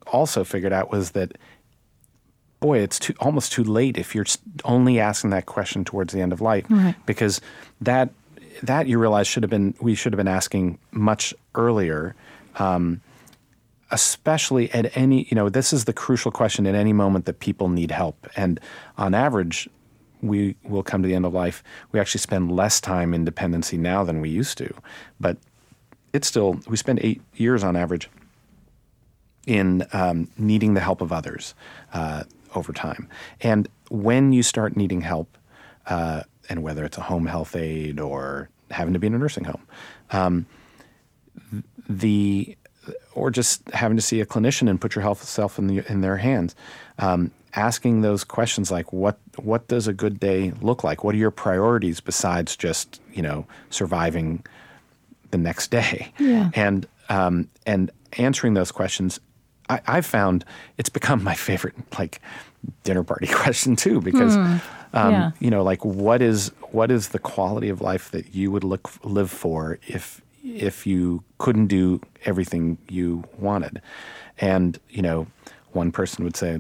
[0.08, 1.38] also figured out was that
[2.60, 4.26] boy, it's too, almost too late if you're
[4.66, 6.96] only asking that question towards the end of life, Right.
[7.06, 7.40] because
[7.80, 8.10] that
[8.64, 12.16] that you realize should have been we should have been asking much earlier.
[12.58, 13.00] Um,
[13.92, 17.70] especially at any you know this is the crucial question at any moment that people
[17.70, 18.60] need help and
[18.98, 19.70] on average
[20.22, 23.78] we will come to the end of life we actually spend less time in dependency
[23.78, 24.74] now than we used to
[25.20, 25.38] but
[26.14, 28.10] it's still we spend eight years on average
[29.50, 31.56] in um, needing the help of others
[31.94, 32.24] uh,
[32.56, 33.10] over time.
[33.42, 35.38] And when you start needing help,
[35.88, 39.46] uh, and whether it's a home health aide or having to be in a nursing
[39.46, 39.68] home,
[40.12, 40.46] um,
[41.88, 42.56] the
[43.20, 46.02] or just having to see a clinician and put your health self in, the, in
[46.02, 46.56] their hands,
[46.98, 51.04] um, asking those questions like what what does a good day look like?
[51.04, 54.44] What are your priorities besides just you know surviving
[55.32, 56.12] the next day?
[56.20, 56.52] Yeah.
[56.54, 59.20] And um, and answering those questions,
[59.70, 60.46] I, I've found
[60.78, 62.22] it's become my favorite like
[62.84, 65.32] dinner party question too because um, Yeah.
[65.40, 68.92] you know like what is what is the quality of life that you would look
[69.04, 73.82] live for if if you couldn't do everything you wanted
[74.40, 75.28] and you know
[75.72, 76.60] one person would say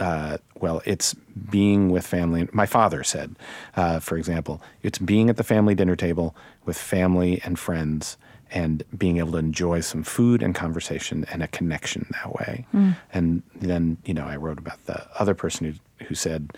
[0.00, 1.14] uh, well, it's
[1.50, 2.48] being with family.
[2.52, 3.36] My father said,
[3.76, 8.16] uh, for example, it's being at the family dinner table with family and friends
[8.50, 12.66] and being able to enjoy some food and conversation and a connection that way.
[13.12, 16.50] And then, you know, I wrote about the other person who, who said,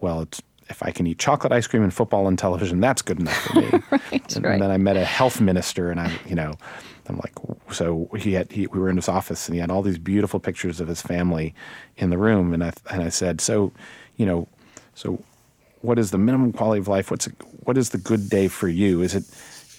[0.00, 3.20] well, it's, if I can eat chocolate ice cream and football and television, that's good
[3.20, 3.70] enough for me.
[4.12, 4.60] Right, and right.
[4.60, 6.54] then I met a health minister, and I, you know,
[7.08, 7.32] I'm like,
[7.72, 10.40] so he had, he, we were in his office, and he had all these beautiful
[10.40, 11.54] pictures of his family
[11.96, 13.72] in the room, and I, and I said, so,
[14.16, 14.48] you know,
[14.94, 15.22] so
[15.82, 17.10] what is the minimum quality of life?
[17.10, 17.26] What's,
[17.64, 19.02] what is the good day for you?
[19.02, 19.24] Is it,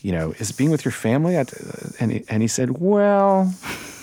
[0.02, 1.36] you know, is it being with your family?
[1.36, 3.54] And he, and he said, well,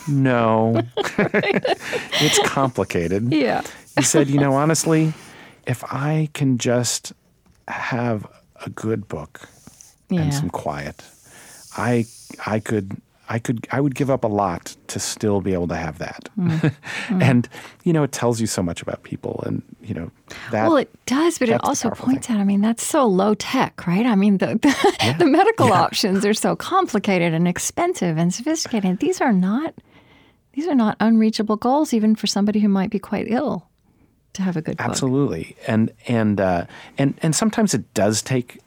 [0.09, 3.33] no, it's complicated.
[3.33, 3.62] yeah
[3.96, 5.12] He said, you know, honestly,
[5.69, 7.13] if I can just
[7.69, 8.27] have
[8.67, 9.49] a good book
[10.11, 10.23] Yeah.
[10.23, 11.05] and some quiet,
[11.77, 12.07] I
[12.47, 12.97] I could
[13.31, 16.29] I could I would give up a lot to still be able to have that.
[17.09, 17.23] Mm.
[17.23, 17.49] and
[17.85, 20.11] you know, it tells you so much about people and you know
[20.51, 22.37] that well, it does, but it also points thing.
[22.37, 22.41] out.
[22.41, 24.05] I mean, that's so low tech, right?
[24.07, 28.99] I mean, the the, the medical options are so complicated and expensive and sophisticated.
[29.01, 29.75] These are not
[30.55, 33.69] these are not unreachable goals, even for somebody who might be quite ill.
[34.38, 34.87] To have a good book.
[34.87, 38.61] Absolutely, and and uh, and and sometimes it does take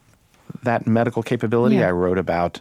[0.63, 1.77] that medical capability.
[1.77, 1.87] Yeah.
[1.87, 2.59] I wrote about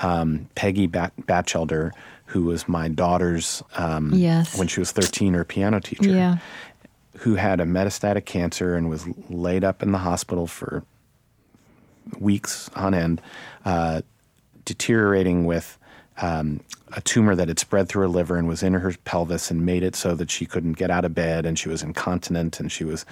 [0.00, 1.92] um, Peggy Bat- Batchelder,
[2.26, 4.58] who was my daughter's um, Yes.
[4.58, 6.36] when she was thirteen, her piano teacher, Yeah.
[7.20, 10.84] who had a metastatic cancer and was laid up in the hospital for
[12.18, 13.22] weeks on end,
[13.64, 14.02] uh,
[14.66, 15.78] deteriorating with
[16.20, 16.60] um,
[16.92, 19.82] a tumor that had spread through her liver and was in her pelvis and made
[19.82, 22.84] it so that she couldn't get out of bed and she was incontinent and she
[22.84, 23.06] was,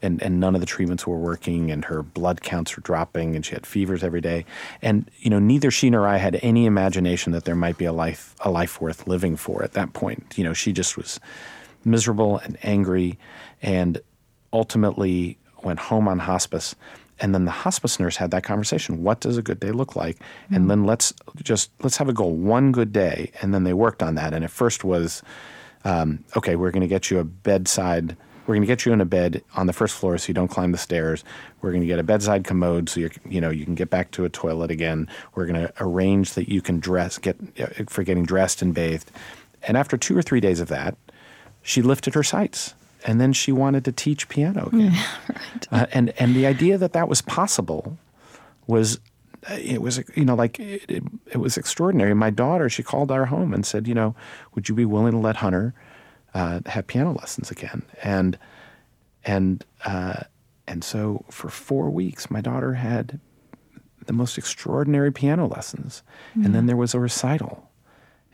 [0.00, 3.44] and, and none of the treatments were working and her blood counts were dropping and
[3.44, 4.44] she had fevers every day.
[4.80, 7.92] And, you know, neither she nor I had any imagination that there might be a
[7.92, 10.34] life, a life worth living for at that point.
[10.36, 11.18] You know, she just was
[11.84, 13.18] miserable and angry
[13.60, 14.00] and
[14.52, 16.74] ultimately went home on hospice.
[17.20, 19.02] And then the hospice nurse had that conversation.
[19.02, 20.18] What does a good day look like?
[20.50, 23.30] And then let's just let's have a goal, one good day.
[23.40, 24.34] And then they worked on that.
[24.34, 25.22] And at first was,
[25.84, 28.16] um, okay, we're going to get you a bedside.
[28.46, 30.48] We're going to get you in a bed on the first floor so you don't
[30.48, 31.24] climb the stairs.
[31.62, 34.10] We're going to get a bedside commode so you you know you can get back
[34.12, 35.08] to a toilet again.
[35.34, 39.10] We're going to arrange that you can dress get uh, for getting dressed and bathed.
[39.62, 40.96] And after two or three days of that,
[41.62, 44.94] she lifted her sights and then she wanted to teach piano again.
[45.72, 47.98] uh, and and the idea that that was possible
[48.66, 49.00] was
[49.50, 52.14] uh, it was you know like it, it, it was extraordinary.
[52.14, 54.14] My daughter she called our home and said, you know,
[54.54, 55.74] would you be willing to let Hunter
[56.34, 57.82] uh, have piano lessons again?
[58.02, 58.38] And
[59.24, 60.24] and uh,
[60.66, 63.20] and so for four weeks, my daughter had
[64.06, 66.02] the most extraordinary piano lessons,
[66.34, 67.70] and then there was a recital,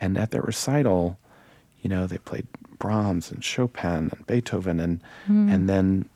[0.01, 1.19] and at that recital,
[1.83, 2.47] you know, they played
[2.79, 6.09] Brahms and Chopin and Beethoven, and and then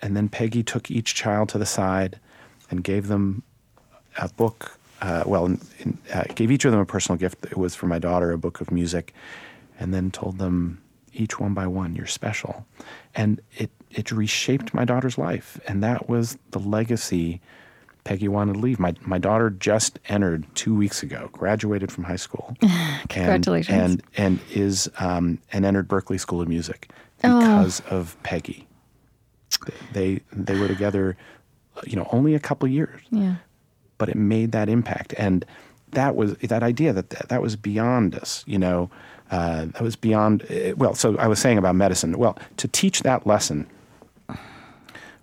[0.00, 2.18] and then Peggy took each child to the side
[2.70, 3.42] and gave them
[4.16, 4.78] a book.
[5.00, 7.44] Uh, well, in, uh, gave each of them a personal gift.
[7.46, 9.14] It was for my daughter a book of music,
[9.78, 10.80] and then told them
[11.12, 12.66] each one by one, "You're special,"
[13.14, 17.40] and it it reshaped my daughter's life, and that was the legacy
[18.08, 18.78] Peggy wanted to leave.
[18.80, 22.56] My my daughter just entered two weeks ago, graduated from high school.
[22.62, 23.76] and- Congratulations.
[23.78, 26.90] And and, is um, and entered Berklee School of Music
[27.22, 27.38] Oh.
[27.38, 28.66] because of Peggy.
[29.92, 31.18] They they were together,
[31.86, 33.34] you know, only a couple years, Yeah.
[33.98, 35.44] but it made that impact, and
[35.90, 38.42] that was that idea that that, that was beyond us.
[38.46, 38.90] You know,
[39.30, 40.46] uh, that was beyond.
[40.48, 42.16] eh, Well, so I was saying about medicine.
[42.16, 43.66] Well, to teach that lesson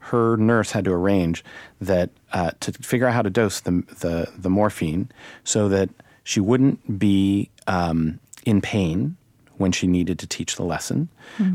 [0.06, 1.44] her nurse had to arrange
[1.82, 5.10] that uh, to figure out how to dose the, the, the morphine
[5.44, 5.90] so that
[6.24, 9.18] she wouldn't be um, in pain
[9.58, 11.10] when she needed to teach the lesson,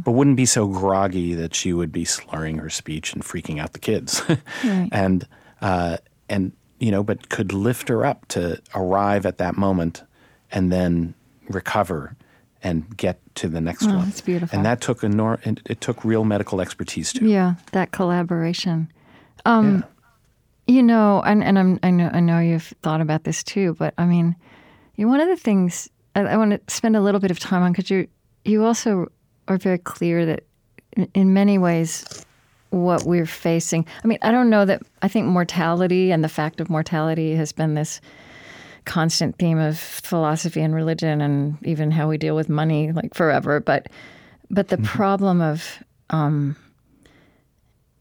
[0.04, 3.72] but wouldn't be so groggy that she would be slurring her speech and freaking out
[3.72, 4.22] the kids.
[4.64, 5.26] and
[5.60, 10.02] uh, and you know, but could lift her up to arrive at that moment
[10.50, 11.14] and then
[11.48, 12.16] recover
[12.62, 14.04] and get to the next Oh, one.
[14.06, 14.54] that's beautiful.
[14.56, 17.26] And that took enor- it, it took real medical expertise too.
[17.26, 18.90] Yeah, that collaboration.
[19.46, 19.84] Um,
[20.66, 23.92] You know, and, and I'm, I know I know you've thought about this too, but
[23.98, 24.36] I mean,
[24.96, 27.62] you one of the things I, I want to spend a little bit of time
[27.62, 28.06] on because you
[28.44, 29.10] you also
[29.48, 30.44] are very clear that
[30.96, 32.24] in, in many ways
[32.70, 33.84] what we're facing.
[34.04, 37.50] I mean, I don't know that I think mortality and the fact of mortality has
[37.52, 38.00] been this
[38.90, 43.60] constant theme of philosophy and religion and even how we deal with money like forever.
[43.60, 43.86] But
[44.50, 46.56] but the problem of um,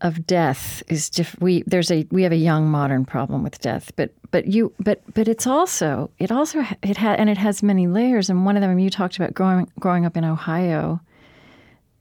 [0.02, 3.91] of death is diff- we there's a we have a young modern problem with death
[3.95, 7.86] but but you but but it's also it also it had and it has many
[7.86, 8.28] layers.
[8.28, 10.99] And one of them you talked about growing growing up in Ohio.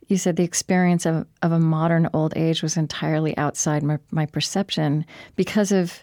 [0.06, 4.24] You said the experience of, of a modern old age was entirely outside my, my
[4.24, 5.04] perception
[5.36, 6.02] because of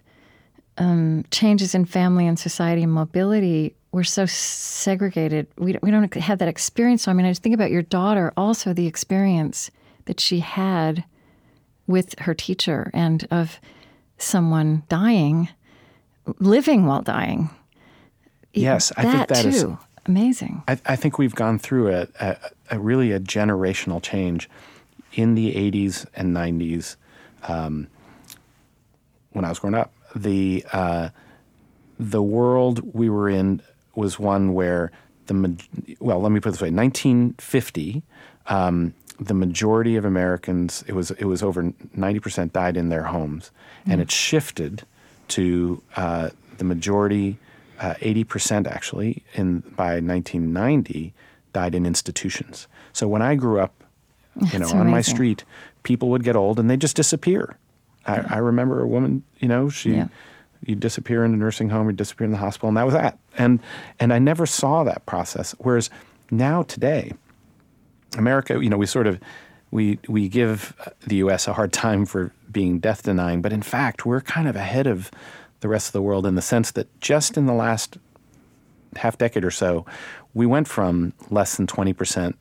[0.77, 3.75] um, changes in family and society and mobility.
[3.91, 5.47] We're so segregated.
[5.57, 7.03] We don't, we don't have that experience.
[7.03, 9.71] So, I mean, I just think about your daughter, also the experience
[10.05, 11.03] that she had
[11.87, 13.59] with her teacher and of
[14.17, 15.49] someone dying,
[16.39, 17.49] living while dying.
[18.53, 19.49] Yes, I think that too.
[19.49, 19.65] is-
[20.05, 20.63] amazing.
[20.67, 22.37] I, I think we've gone through a, a,
[22.71, 24.49] a really a generational change
[25.13, 26.95] in the 80s and 90s
[27.43, 27.87] um,
[29.31, 29.91] when I was growing up.
[30.15, 31.09] The uh,
[31.99, 33.61] the world we were in
[33.95, 34.91] was one where
[35.27, 35.57] the
[35.99, 38.03] well, let me put it this way: 1950,
[38.47, 43.03] um, the majority of Americans it was it was over 90 percent died in their
[43.03, 43.51] homes,
[43.87, 44.83] and it shifted
[45.29, 47.37] to uh, the majority,
[47.79, 51.13] uh, 80 percent actually, in by 1990
[51.53, 52.67] died in institutions.
[52.93, 53.83] So when I grew up,
[54.35, 55.45] you know, That's on my street,
[55.83, 57.57] people would get old and they just disappear.
[58.07, 60.07] I, I remember a woman, you know, she Yeah.
[60.65, 63.17] you disappear in a nursing home, you disappear in the hospital, and that was that.
[63.37, 63.59] And
[63.99, 65.53] and I never saw that process.
[65.59, 65.89] Whereas
[66.31, 67.13] now today,
[68.17, 69.19] America, you know, we sort of
[69.71, 70.73] we we give
[71.07, 71.47] the U.S.
[71.47, 75.11] a hard time for being death denying, but in fact, we're kind of ahead of
[75.59, 77.97] the rest of the world in the sense that just in the last
[78.95, 79.85] half decade or so,
[80.33, 82.37] we went from less than twenty percent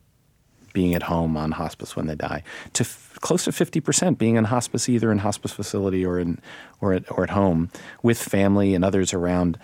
[0.73, 2.83] being at home on hospice when they die to
[3.25, 6.39] close to 50% being in hospice either in hospice facility or in
[6.83, 7.71] or at, or at home
[8.03, 9.59] with family and others around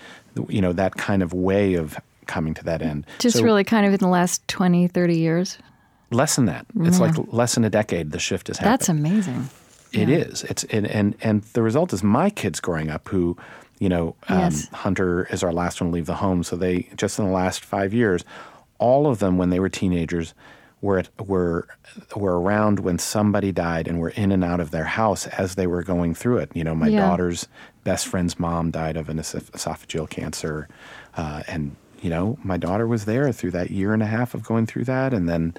[0.49, 3.85] you know that kind of way of coming to that end Just So really kind
[3.87, 5.59] of in the last 20, 30 years.
[6.11, 9.49] less than that it's like less than a decade the shift has happened That's amazing.
[9.93, 10.45] It is.
[10.45, 13.37] It's and, and and the result is my kids growing up who,
[13.81, 14.69] you know, um, Yes.
[14.73, 16.45] Hunter is our last one to leave the home.
[16.45, 18.25] So they just in the last five years,
[18.79, 20.33] all of them when they were teenagers,
[20.83, 21.67] were were
[22.17, 25.67] were around when somebody died and were in and out of their house as they
[25.67, 26.51] were going through it.
[26.55, 26.99] You know, my Yeah.
[26.99, 27.47] daughter's
[27.85, 30.69] best friend's mom died of an esophageal cancer,
[31.17, 34.43] uh, and you know, my daughter was there through that year and a half of
[34.43, 35.55] going through that, and then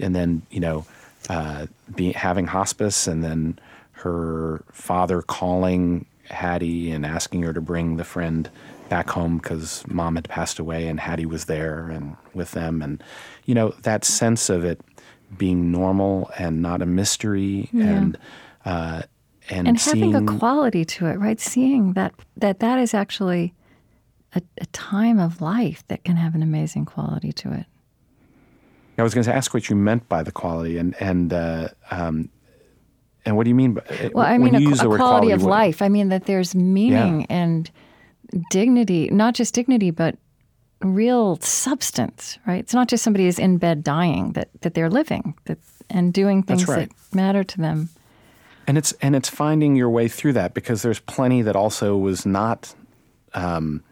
[0.00, 0.84] and then you know
[1.28, 3.58] uh, be, having hospice and then
[3.92, 8.48] her father calling Hattie and asking her to bring the friend
[8.88, 13.02] back home because mom had passed away and Hattie was there and with them and
[13.44, 14.80] you know that sense of it
[15.36, 18.16] being normal and not a mystery and
[18.64, 19.02] uh,
[19.50, 21.40] and, and having a quality to it, right?
[21.40, 23.54] Seeing that that that is actually
[24.34, 27.66] a, a time of life that can have an amazing quality to it.
[28.98, 32.30] I was going to ask what you meant by the quality and and uh, um,
[33.24, 35.42] and what do you mean by Well, I mean, a, the a word quality of
[35.42, 35.82] what- life.
[35.82, 37.70] I mean that there's meaning and
[38.50, 40.16] dignity, not just dignity, but
[40.82, 42.60] real substance, right?
[42.60, 45.58] It's not just somebody who's in bed dying; that that they're living, that
[45.90, 46.88] and doing things right.
[46.88, 47.88] that matter to them.
[48.66, 52.26] And it's and it's finding your way through that because there's plenty that also was
[52.26, 52.74] not
[53.34, 53.82] um,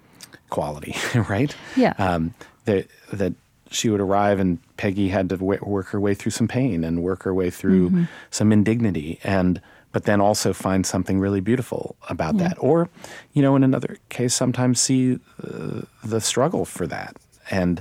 [0.51, 0.95] quality,
[1.29, 1.55] right?
[1.77, 1.95] Yeah.
[1.99, 2.35] Um,
[2.67, 3.33] that that
[3.71, 7.03] she would arrive and Peggy had to w- work her way through some pain and
[7.03, 8.05] work her way through Mm-hmm.
[8.31, 9.61] some indignity and
[9.97, 12.59] but then also find something really beautiful about that.
[12.61, 12.91] Or,
[13.33, 17.17] you know, in another case, sometimes see uh, the struggle for that
[17.51, 17.81] and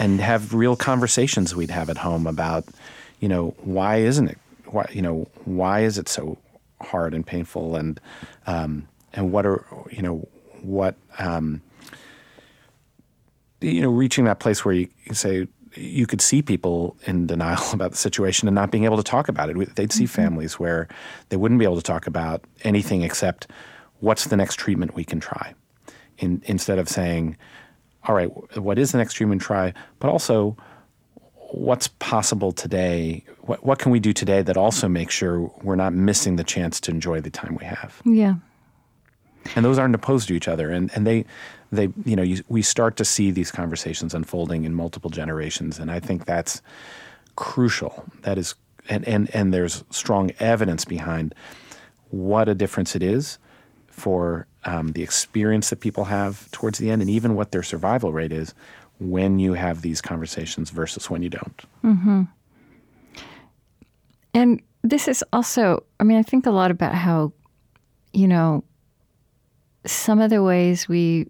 [0.00, 2.64] and have real conversations we'd have at home about,
[3.20, 4.38] you know, why isn't it?
[4.64, 6.36] Why you know why is it so
[6.80, 8.00] hard and painful and
[8.48, 10.26] um, and what are you know
[10.62, 11.62] what um,
[13.60, 15.46] you know reaching that place where you say
[15.76, 19.28] you could see people in denial about the situation and not being able to talk
[19.28, 19.76] about it.
[19.76, 20.22] They'd see mm-hmm.
[20.22, 20.88] families where
[21.28, 23.46] they wouldn't be able to talk about anything except
[24.00, 25.54] what's the next treatment we can try,
[26.18, 27.36] in, instead of saying,
[28.04, 30.56] all right, what is the next treatment try, but also
[31.50, 33.24] what's possible today?
[33.42, 36.80] What, what can we do today that also makes sure we're not missing the chance
[36.80, 38.00] to enjoy the time we have?
[38.04, 38.34] Yeah.
[39.54, 41.24] And those aren't opposed to each other, and, and they
[41.72, 45.90] they you know you, we start to see these conversations unfolding in multiple generations, and
[45.90, 46.62] I think that's
[47.36, 48.04] crucial.
[48.22, 48.54] That is,
[48.88, 51.34] and and and there's strong evidence behind
[52.10, 53.38] what a difference it is
[53.88, 58.12] for um, the experience that people have towards the end, and even what their survival
[58.12, 58.54] rate is
[58.98, 61.62] when you have these conversations versus when you don't.
[61.84, 62.22] Mm-hmm.
[64.34, 67.32] And this is also, I mean, I think a lot about how,
[68.12, 68.64] you know,
[69.86, 71.28] some of the ways we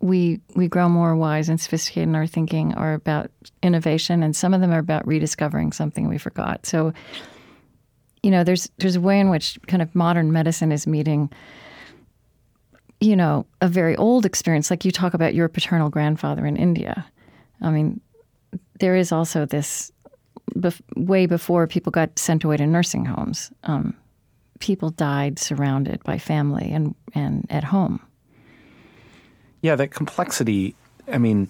[0.00, 3.30] we we grow more wise and sophisticated in our thinking are about
[3.62, 6.66] innovation, and some of them are about rediscovering something we forgot.
[6.66, 6.92] So,
[8.22, 11.30] you know, there's there's a way in which kind of modern medicine is meeting,
[13.00, 14.70] you know, a very old experience.
[14.70, 17.06] Like you talk about your paternal grandfather in India.
[17.62, 18.00] I mean,
[18.80, 19.90] there is also this
[20.54, 23.50] bef- way before people got sent away to nursing homes.
[23.62, 23.96] Um,
[24.60, 28.00] people died surrounded by family and and at home
[29.64, 30.76] yeah, that complexity.
[31.10, 31.48] I mean,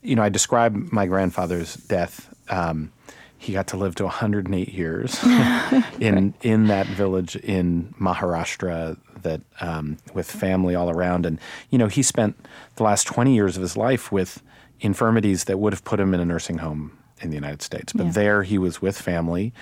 [0.00, 2.34] you know, I describe my grandfather's death.
[2.48, 2.90] Um,
[3.36, 5.22] he got to live to 108 years
[6.00, 11.86] in in that village in Maharashtra that um, with family all around, and you know,
[11.86, 12.34] he spent
[12.76, 14.42] the last 20 years of his life with
[14.80, 17.92] infirmities that would have put him in a nursing home in the United States.
[17.92, 18.12] But yeah.
[18.12, 19.52] there, he was with family.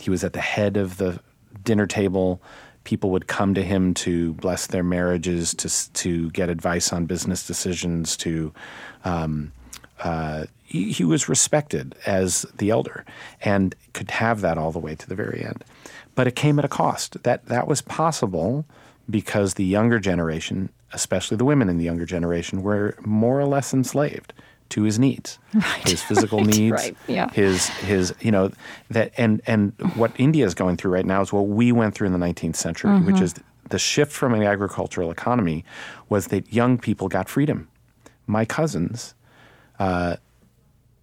[0.00, 1.20] He was at the head of the
[1.62, 2.40] dinner table
[2.88, 7.46] people would come to him to bless their marriages, to to get advice on business
[7.46, 8.16] decisions.
[8.16, 8.50] To
[9.04, 9.52] um,
[10.00, 13.04] uh, he, he, was respected as the elder
[13.42, 15.64] and could have that all the way to the very end.
[16.14, 17.22] But it came at a cost.
[17.24, 18.64] That that was possible
[19.10, 23.74] because the younger generation, especially the women in the younger generation, were more or less
[23.74, 24.32] enslaved
[24.70, 25.88] to his needs, right.
[25.88, 26.46] his physical right.
[26.46, 26.96] needs, right.
[27.06, 27.30] yeah.
[27.30, 28.50] his his you know
[28.90, 32.06] that and and what India is going through right now is what we went through
[32.06, 33.06] in the 19th century, mm-hmm.
[33.06, 33.34] which is
[33.70, 35.64] the shift from an agricultural economy
[36.08, 37.68] was that young people got freedom.
[38.26, 39.14] My cousins,
[39.78, 40.16] uh,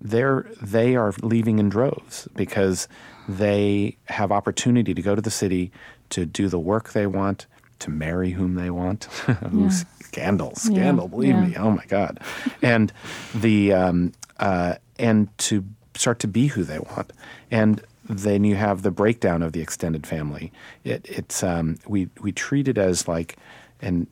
[0.01, 2.87] they're they are leaving in droves because
[3.27, 5.71] they have opportunity to go to the city
[6.11, 7.47] to do the work they want,
[7.79, 9.07] to marry whom they want.
[9.27, 9.71] yeah
[10.07, 11.05] scandal, scandal.
[11.05, 11.45] Yeah, believe yeah.
[11.45, 12.19] me, oh my god,
[12.61, 12.91] and
[13.33, 17.11] the um, uh, and to start to be who they want,
[17.51, 20.51] and then you have the breakdown of the extended family.
[20.83, 23.37] It, it's um, we we treat it as like,
[23.81, 24.07] and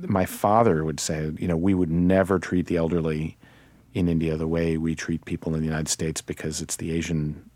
[0.00, 3.36] my father would say, you know, we would never treat the elderly
[3.94, 7.48] in India the way we treat people in the United States because it's the Asian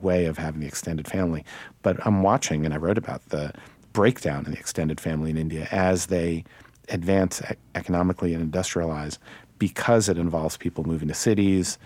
[0.00, 1.44] way of having the extended family.
[1.82, 3.52] But I'm watching, and I wrote about the
[3.92, 6.44] breakdown in the extended family in India as they
[6.90, 7.42] advance
[7.74, 9.18] economically and industrialize
[9.58, 11.78] because it involves people moving to cities,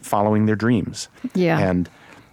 [0.00, 1.08] following their dreams.
[1.34, 1.58] Yeah.
[1.58, 1.88] And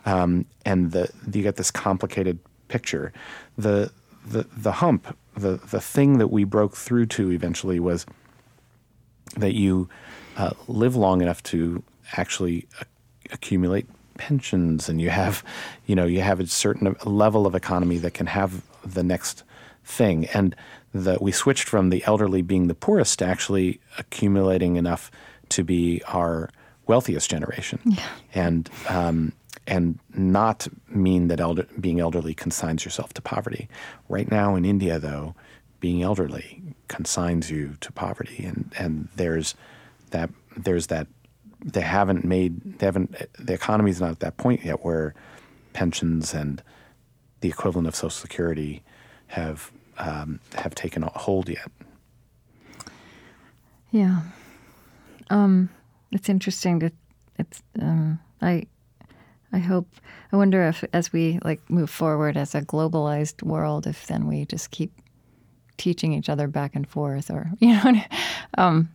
[0.05, 3.11] um, and the you get this complicated picture.
[3.57, 3.91] The
[4.25, 8.05] the the hump, the the thing that we broke through to eventually was
[9.37, 9.89] that you
[10.37, 11.83] uh, live long enough to
[12.13, 12.67] actually
[13.31, 13.87] accumulate
[14.17, 15.43] pensions, and you have,
[15.85, 19.43] you know, you have a certain level of economy that can have the next
[19.83, 20.25] thing.
[20.27, 20.55] And
[20.93, 25.11] that we switched from the elderly being the poorest to actually accumulating enough
[25.49, 26.49] to be our
[26.87, 28.03] wealthiest generation, yeah.
[28.33, 29.33] and um,
[29.67, 33.69] and not mean that elder, being elderly consigns yourself to poverty.
[34.07, 35.35] Right now in India, though,
[35.79, 39.55] being elderly consigns you to poverty, and and there's
[40.11, 41.07] that there's that
[41.63, 45.13] they haven't made they haven't the economy's not at that point yet where
[45.73, 46.63] pensions and
[47.41, 48.81] the equivalent of Social Security
[49.27, 51.69] have um, have taken hold yet.
[53.91, 54.21] Yeah,
[55.29, 55.69] um,
[56.11, 56.93] it's interesting that
[57.37, 57.61] it's.
[57.79, 58.65] Um, I
[59.51, 59.87] I hope.
[60.31, 64.45] I wonder if, as we like move forward as a globalized world, if then we
[64.45, 64.91] just keep
[65.77, 68.01] teaching each other back and forth, or you know,
[68.57, 68.89] um,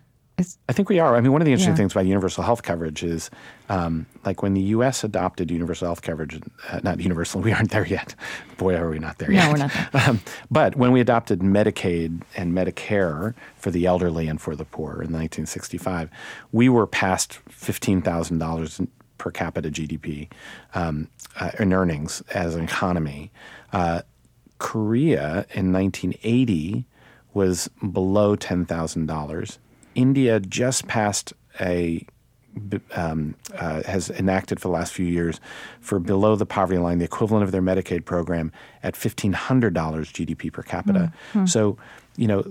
[0.68, 1.14] I think we are.
[1.14, 1.76] I mean, one of the interesting Yeah.
[1.76, 3.30] things about universal health coverage is,
[3.68, 5.05] um, like when the U.S.
[5.05, 8.16] adopted universal health coverage, uh, not universal, we aren't there yet.
[8.59, 9.53] Boy, are we not there No, yet.
[9.53, 9.89] we're not there.
[10.09, 10.20] Um,
[10.51, 15.12] but when we adopted Medicaid and Medicare for the elderly and for the poor in
[15.12, 16.11] 1965,
[16.51, 20.28] we were past $15,000 per capita GDP
[20.74, 21.07] um,
[21.39, 23.30] uh, in earnings as an economy.
[23.72, 24.03] Uh,
[24.59, 26.87] Korea in 1980
[27.35, 29.59] was below $10,000.
[29.95, 32.07] India just passed a
[32.95, 35.40] um, uh, has enacted for the last few years
[35.80, 40.12] for below the poverty line, the equivalent of their Medicaid program at fifteen hundred dollars
[40.12, 41.12] GDP per capita.
[41.47, 41.76] So,
[42.16, 42.42] you know,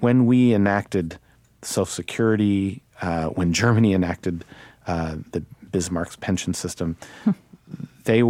[0.00, 1.18] when we enacted
[1.62, 4.44] Social Security, uh, when Germany enacted
[4.86, 6.96] uh, the Bismarck's pension system,
[8.04, 8.22] they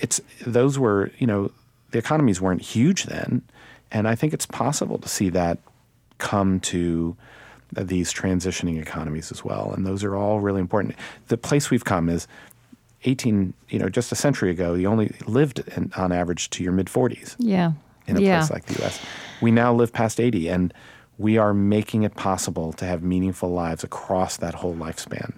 [0.00, 1.50] it's those were you know
[1.90, 3.42] the economies weren't huge then,
[3.90, 5.58] and I think it's possible to see that
[6.18, 7.16] come to
[7.72, 10.94] these transitioning economies as well, and those are all really important.
[11.28, 12.26] The place we've come is
[13.04, 16.72] 18, you know, just a century ago, you only lived in, on average to your
[16.72, 17.72] mid 40s yeah.
[18.06, 18.38] in a yeah.
[18.38, 19.00] place like the U.S.
[19.40, 20.74] We now live past 80, and
[21.18, 25.34] we are making it possible to have meaningful lives across that whole lifespan.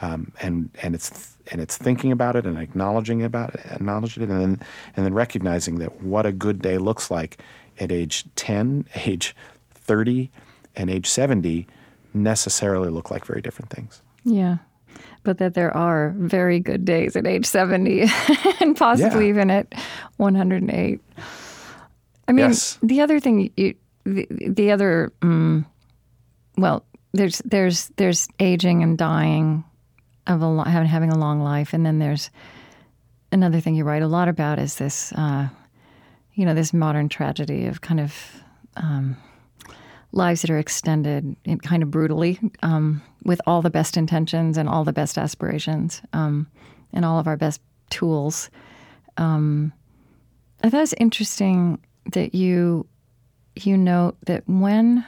[0.00, 4.30] Um, and and it's and it's thinking about it and acknowledging about it, acknowledging it,
[4.30, 4.66] and then
[4.96, 7.38] and then recognizing that what a good day looks like
[7.78, 9.36] at age 10, age
[9.70, 10.30] 30,
[10.74, 11.66] and age 70
[12.14, 14.00] necessarily look like very different things.
[14.24, 14.58] Yeah.
[15.24, 18.06] But that there are very good days at age 70
[18.60, 19.30] and possibly Yeah.
[19.30, 19.72] even at
[20.18, 21.00] 108.
[22.28, 22.78] I mean, Yes.
[22.82, 25.64] the other thing, you, the, the other, mm,
[26.56, 29.62] well, there's there's there's aging and dying
[30.26, 32.30] of a lo- having having a long life, and then there's
[33.30, 35.48] another thing you write a lot about is this, uh,
[36.34, 38.14] you know, this modern tragedy of kind of
[38.76, 39.16] um,
[40.14, 44.68] lives that are extended in kind of brutally um, with all the best intentions and
[44.68, 46.46] all the best aspirations um,
[46.92, 47.60] and all of our best
[47.90, 48.48] tools.
[49.16, 49.72] Um,
[50.62, 51.78] I thought it's interesting
[52.12, 52.86] that you
[53.56, 55.04] you note that when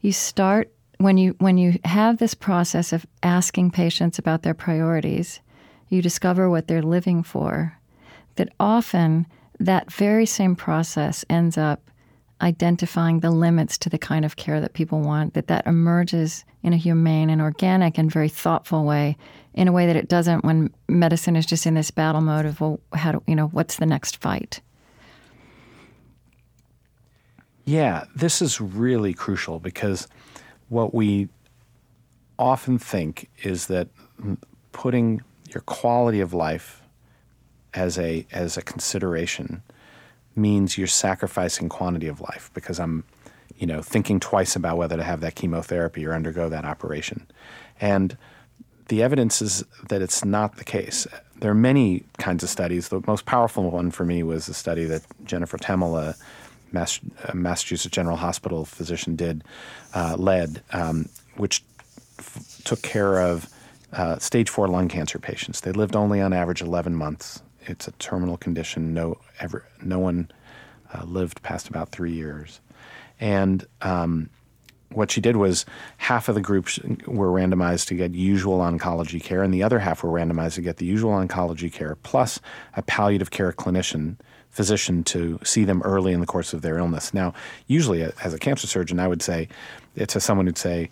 [0.00, 5.40] you start when you when you have this process of asking patients about their priorities,
[5.88, 7.76] you discover what they're living for.
[8.36, 9.26] That often
[9.58, 11.90] that very same process ends up
[12.40, 15.34] identifying the limits to the kind of care that people want.
[15.34, 19.16] That that emerges in a humane and organic and very thoughtful way,
[19.54, 22.60] in a way that it doesn't when medicine is just in this battle mode of
[22.60, 24.60] well, how do you know what's the next fight?
[27.64, 30.08] Yeah, this is really crucial because
[30.68, 31.28] what we
[32.38, 33.88] often think is that
[34.72, 35.20] putting
[35.52, 36.82] your quality of life
[37.74, 39.62] as a as a consideration
[40.40, 43.04] means you're sacrificing quantity of life because I'm,
[43.58, 47.26] you know, thinking twice about whether to have that chemotherapy or undergo that operation.
[47.80, 48.16] And
[48.88, 51.06] the evidence is that it's not the case.
[51.36, 52.88] There are many kinds of studies.
[52.88, 56.16] The most powerful one for me was a study that Jennifer Temel, a
[56.72, 59.42] a Massachusetts General Hospital physician, did
[59.94, 61.62] uh, led, um, which
[62.18, 63.48] f- took care of
[63.92, 65.60] uh, stage four lung cancer patients.
[65.60, 67.42] They lived only on average 11 months.
[67.62, 68.94] It's a terminal condition.
[68.94, 70.30] No, ever, no one
[70.92, 72.60] uh, lived past about three years.
[73.20, 74.30] And um,
[74.92, 75.66] what she did was
[75.98, 80.02] half of the groups were randomized to get usual oncology care, and the other half
[80.02, 82.40] were randomized to get the usual oncology care plus
[82.74, 84.16] a palliative care clinician,
[84.50, 87.14] physician to see them early in the course of their illness.
[87.14, 87.34] Now,
[87.66, 89.48] usually as a cancer surgeon, I would say,
[89.94, 90.90] it's as someone who'd say,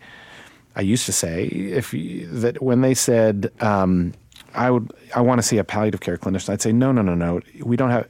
[0.77, 4.15] I used to say if that when they said um,
[4.59, 7.15] I would I want to see a palliative care clinician, I'd say no, no, no,
[7.15, 7.41] no.
[7.63, 8.09] We don't have.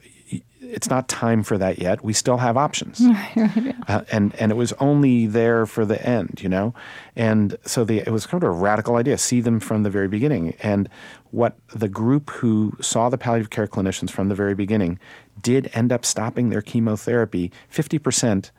[0.61, 2.03] It's not time for that yet.
[2.03, 3.01] We still have options,
[3.87, 6.73] uh, and and it was only there for the end, you know,
[7.15, 9.17] and so the it was kind of a radical idea.
[9.17, 10.89] See them from the very beginning, and
[11.31, 14.99] what the group who saw the palliative care clinicians from the very beginning
[15.41, 17.51] did end up stopping their chemotherapy.
[17.69, 18.51] Fifty percent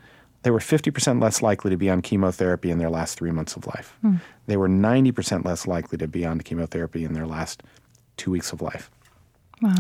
[0.43, 3.67] they were 50% less likely to be on chemotherapy in their last three months of
[3.67, 3.99] life.
[4.47, 7.63] They were 90% less likely to be on chemotherapy in their last
[8.21, 8.91] two weeks of life.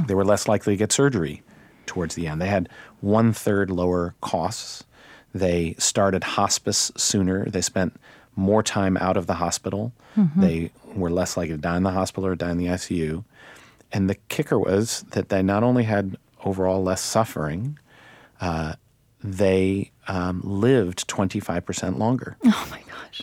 [0.06, 1.42] They were less likely to get surgery
[1.86, 2.40] towards the end.
[2.40, 2.68] They had
[3.00, 4.84] one third lower costs.
[5.34, 7.48] They started hospice sooner.
[7.48, 7.98] They spent
[8.36, 9.92] more time out of the hospital.
[10.36, 13.24] They were less likely to die in the hospital or die in the ICU.
[13.92, 17.78] And the kicker was that they not only had overall less suffering,
[18.40, 18.74] uh,
[19.22, 22.36] they um, lived 25% longer.
[22.44, 23.22] Oh my gosh,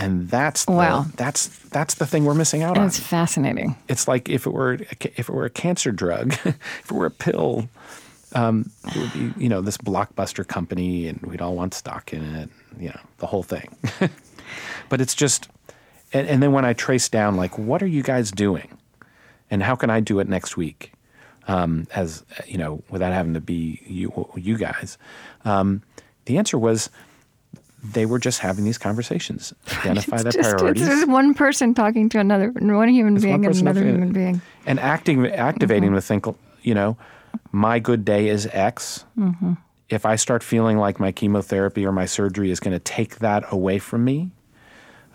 [0.00, 1.06] And that's the, Wow.
[1.16, 2.86] that's that's the thing we're missing out on.
[2.86, 3.76] it's fascinating.
[3.88, 4.78] It's like if it were a
[5.20, 7.68] if it were a cancer drug, if it were a pill,
[8.34, 12.22] um, it would be you know this blockbuster company, and we'd all want stock in
[12.34, 12.48] it.
[12.78, 13.68] You know the whole thing.
[14.88, 15.48] but it's just,
[16.12, 18.76] and, and then when I trace down, like, what are you guys doing,
[19.50, 20.92] and how can I do it next week,
[21.46, 24.96] um, as you know, without having to be you, you guys.
[25.44, 25.82] Um,
[26.24, 26.90] the answer was
[27.82, 30.82] they were just having these conversations, identify It's their just, priorities.
[30.86, 34.12] it's just one person talking to another, one human It's one being and another human
[34.12, 34.40] being.
[34.66, 36.26] and acting activating to think
[36.62, 36.96] you know
[37.52, 39.04] my good day is x.
[39.88, 43.44] If i start feeling like my chemotherapy or my surgery is going to take that
[43.52, 44.30] away from me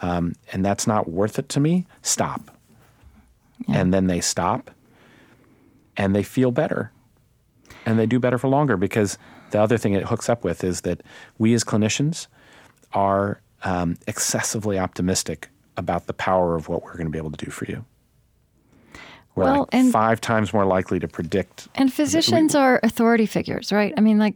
[0.01, 2.51] um, and that's not worth it to me stop.
[3.69, 4.69] And then they stop
[5.95, 6.91] and they feel better.
[7.85, 9.17] And they do better for longer because
[9.51, 11.01] the other thing it hooks up with is that
[11.37, 12.27] we as clinicians
[12.95, 17.45] are um, excessively optimistic about the power of what we're going to be able to
[17.45, 17.85] do for you
[19.35, 23.71] we're Well, like and- five times more likely to predict And physicians are authority figures,
[23.71, 23.93] right?
[23.97, 24.35] I mean, like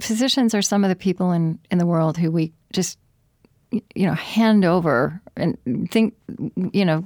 [0.00, 2.98] physicians are some of the people in, in the world who we just,
[3.70, 5.58] you know, hand over and
[5.90, 6.14] think,
[6.72, 7.04] you know,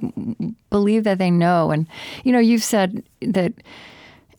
[0.69, 1.71] believe that they know.
[1.71, 1.87] And,
[2.23, 3.53] you know, you've said that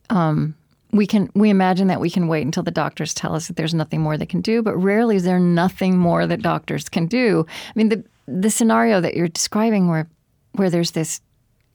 [0.08, 0.54] um,
[0.92, 3.74] we can, we imagine that we can wait until the doctors tell us that there's
[3.74, 7.46] nothing more they can do, but rarely is there nothing more that doctors can do.
[7.48, 10.08] I mean, the, the scenario that you're describing where,
[10.52, 11.20] where there's this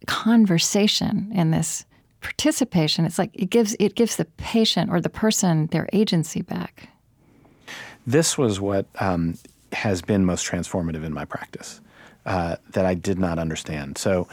[0.06, 1.84] conversation and this
[2.22, 6.90] participation it's like it gives it gives the patient or the person their agency back
[8.08, 9.38] this was what um,
[9.74, 11.82] has been most transformative in my practice
[12.26, 13.98] uh, that I did not understand.
[13.98, 14.28] So,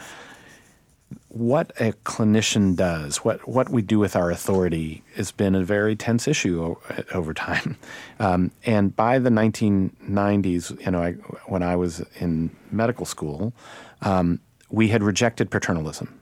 [1.29, 5.95] what a clinician does, what what we do with our authority, has been a very
[5.95, 6.81] tense issue o-
[7.13, 7.77] over time.
[8.19, 11.11] Um, and by the 1990s, you know, I,
[11.47, 13.53] when I was in medical school,
[14.01, 14.39] um,
[14.69, 16.19] we had rejected paternalism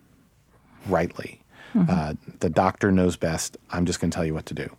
[0.88, 1.39] rightly.
[1.75, 3.57] Uh, the doctor knows best.
[3.71, 4.69] I'm just going to tell you what to do.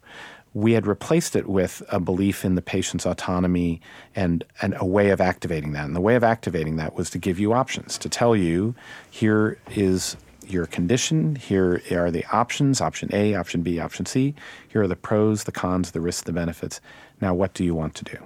[0.54, 3.80] We had replaced it with a belief in the patient's autonomy
[4.14, 5.84] and, and a way of activating that.
[5.84, 8.74] And the way of activating that was to give you options, to tell you
[9.10, 14.34] here is your condition, here are the options option A, option B, option C.
[14.68, 16.80] Here are the pros, the cons, the risks, the benefits.
[17.20, 18.18] Now, what do you want to do?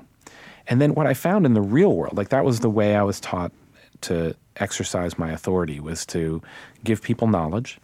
[0.67, 3.03] And then what I found in the real world, like that was the way I
[3.03, 3.53] was taught
[4.03, 6.43] to exercise my authority, was to
[6.85, 7.79] give people knowledge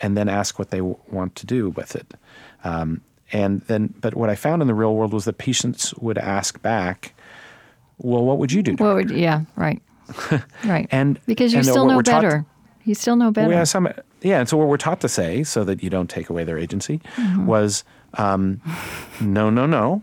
[0.00, 2.14] and then ask what they w- want to do with it.
[2.64, 3.02] Um,
[3.32, 6.60] and then, but what I found in the real world was that patients would ask
[6.62, 7.14] back,
[7.98, 9.80] "Well, what would you do?" well doctor?" yeah right
[10.64, 12.44] right And- because you and, still know we're taught- better
[12.84, 13.88] you still know better yeah, some,
[14.22, 16.56] yeah, and so what we're taught to say, so that you don't take away their
[16.58, 17.46] agency, Mm-hmm.
[17.46, 18.60] was um,
[19.20, 20.02] no, no, no.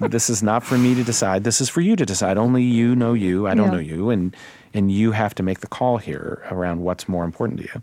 [0.00, 1.44] this is not for me to decide.
[1.44, 2.36] This is for you to decide.
[2.36, 3.46] Only you know you.
[3.46, 3.72] I don't Yeah.
[3.74, 4.36] know you, and
[4.74, 7.82] and you have to make the call here around what's more important to you.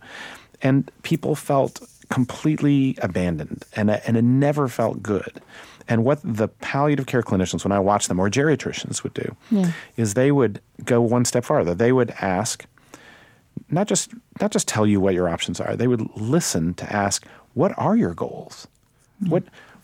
[0.62, 1.80] And people felt
[2.10, 5.42] completely abandoned, and uh, and it never felt good.
[5.88, 9.72] And what the palliative care clinicians, when I watched them, or geriatricians would do, Yeah.
[9.98, 11.76] is they would go one step farther.
[11.76, 12.66] They would ask,
[13.70, 15.76] not just not just tell you what your options are.
[15.76, 18.68] They would listen to ask, what are your goals?
[19.22, 19.32] Mm-hmm.
[19.32, 19.44] What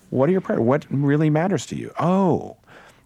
[0.09, 0.67] what are your priorities?
[0.67, 1.91] What really matters to you?
[1.99, 2.57] Oh,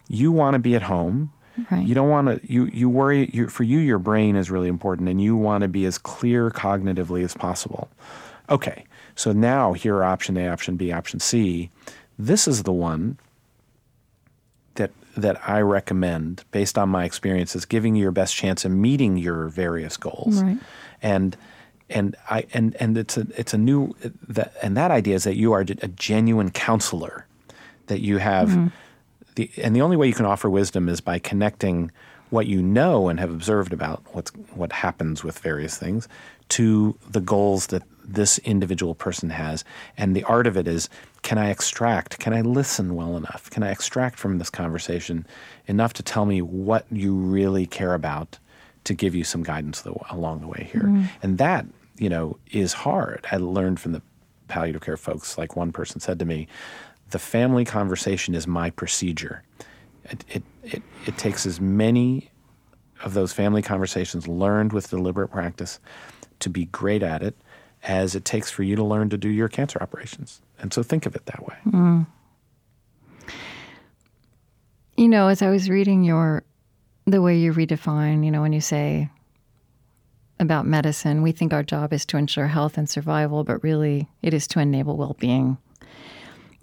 [0.08, 1.32] you want to be at home.
[1.70, 1.86] Right.
[1.86, 2.52] You don't want to.
[2.52, 3.30] You you worry.
[3.32, 6.50] You, for you, your brain is really important, and you want to be as clear
[6.50, 7.88] cognitively as possible.
[8.50, 8.84] Okay,
[9.16, 11.70] so now here are option A, option B, option C.
[12.18, 13.18] This is the one
[14.74, 19.16] that that I recommend based on my experiences, giving you your best chance of meeting
[19.16, 20.42] your various goals.
[20.42, 20.58] Right.
[21.02, 21.36] And
[21.88, 23.94] and I and and it's a it's a new
[24.28, 27.26] that and that idea is that you are a genuine counselor,
[27.86, 28.68] that you have mm-hmm.
[29.34, 31.90] the and the only way you can offer wisdom is by connecting
[32.28, 36.06] what you know and have observed about what's what happens with various things
[36.48, 39.64] to the goals that this individual person has
[39.96, 40.88] and the art of it is
[41.22, 43.50] can i extract can i listen well enough?
[43.50, 45.26] Can i extract from this conversation
[45.66, 48.38] enough to tell me what you really care about
[48.84, 50.84] to give you some guidance along the way here?
[50.84, 51.08] Mm.
[51.22, 51.66] And that
[51.98, 53.26] you know is hard.
[53.30, 54.02] I learned from the
[54.48, 56.46] palliative care folks like one person said to me
[57.10, 59.42] the family conversation is my procedure.
[60.04, 62.30] It, it, it, it takes as many
[63.04, 65.78] of those family conversations learned with deliberate practice
[66.40, 67.36] to be great at it
[67.86, 70.40] as it takes for you to learn to do your cancer operations.
[70.58, 71.56] And so think of it that way.
[74.96, 76.42] You know, as I was reading your,
[77.04, 79.08] the way you redefine, you know, when you say
[80.40, 84.34] about medicine, we think our job is to ensure health and survival, but really it
[84.34, 85.56] is to enable well being.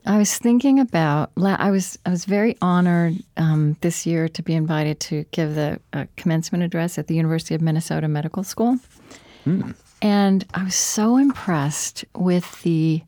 [0.06, 1.32] I was thinking about.
[1.38, 5.80] I was I was very honored um, this year to be invited to give the
[5.94, 8.80] uh, commencement address at the University of Minnesota Medical School,
[10.04, 13.02] and I was so impressed with the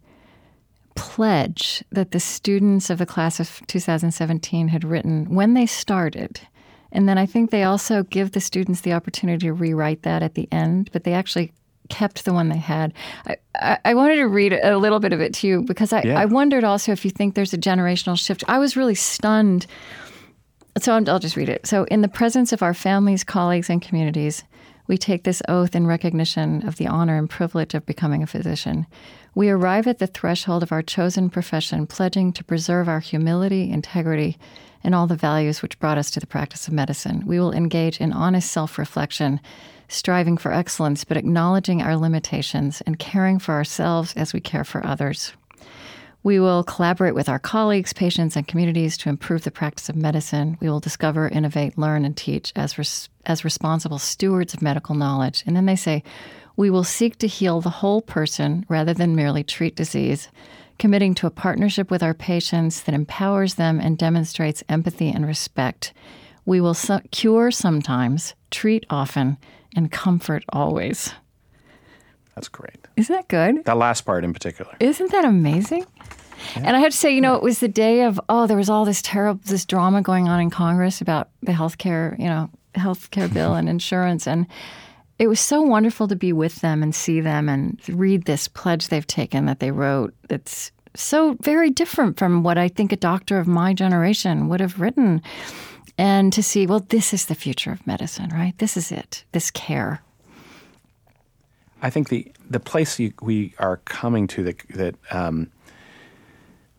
[0.95, 6.39] pledge that the students of the class of 2017 had written when they started
[6.93, 10.35] And then I think they also give the students the opportunity to rewrite that at
[10.35, 11.51] the end, but they actually
[11.89, 12.93] kept the one they had.
[13.27, 16.03] I, I, I wanted to read a little bit of it to you because I,
[16.03, 16.17] Yeah.
[16.17, 18.45] I wondered also if you think there's a generational shift.
[18.47, 19.67] I was really stunned.
[20.77, 21.67] So I'm, I'll just read it.
[21.67, 24.43] So, in the presence of our families, colleagues, and communities,
[24.87, 28.85] we take this oath in recognition of the honor and privilege of becoming a physician.
[29.33, 34.37] We arrive at the threshold of our chosen profession, pledging to preserve our humility, integrity,
[34.83, 37.23] and all the values which brought us to the practice of medicine.
[37.25, 39.39] We will engage in honest self reflection,
[39.87, 44.85] striving for excellence, but acknowledging our limitations and caring for ourselves as we care for
[44.85, 45.33] others.
[46.25, 50.57] We will collaborate with our colleagues, patients, and communities to improve the practice of medicine.
[50.59, 55.43] We will discover, innovate, learn, and teach as, res- as responsible stewards of medical knowledge.
[55.45, 56.01] And then they say,
[56.55, 60.29] we will seek to heal the whole person rather than merely treat disease,
[60.79, 65.93] committing to a partnership with our patients that empowers them and demonstrates empathy and respect.
[66.43, 69.37] We will so- cure sometimes, treat often,
[69.75, 71.13] and comfort always.
[72.35, 72.87] That's great.
[72.97, 73.65] Isn't that good?
[73.65, 74.73] That last part in particular.
[74.79, 75.85] Isn't that amazing?
[76.55, 78.69] And I have to say, you know, it was the day of oh, there was
[78.69, 83.33] all this terrible this drama going on in Congress about the healthcare, you know, healthcare
[83.33, 84.47] bill and insurance and
[85.17, 88.89] it was so wonderful to be with them and see them and read this pledge
[88.89, 90.13] they've taken that they wrote.
[90.27, 94.79] that's so very different from what I think a doctor of my generation would have
[94.79, 95.21] written.
[95.97, 98.57] And to see, well, this is the future of medicine, right?
[98.57, 99.23] This is it.
[99.31, 100.01] This care.
[101.85, 105.51] I think the the place you, we are coming to that that um,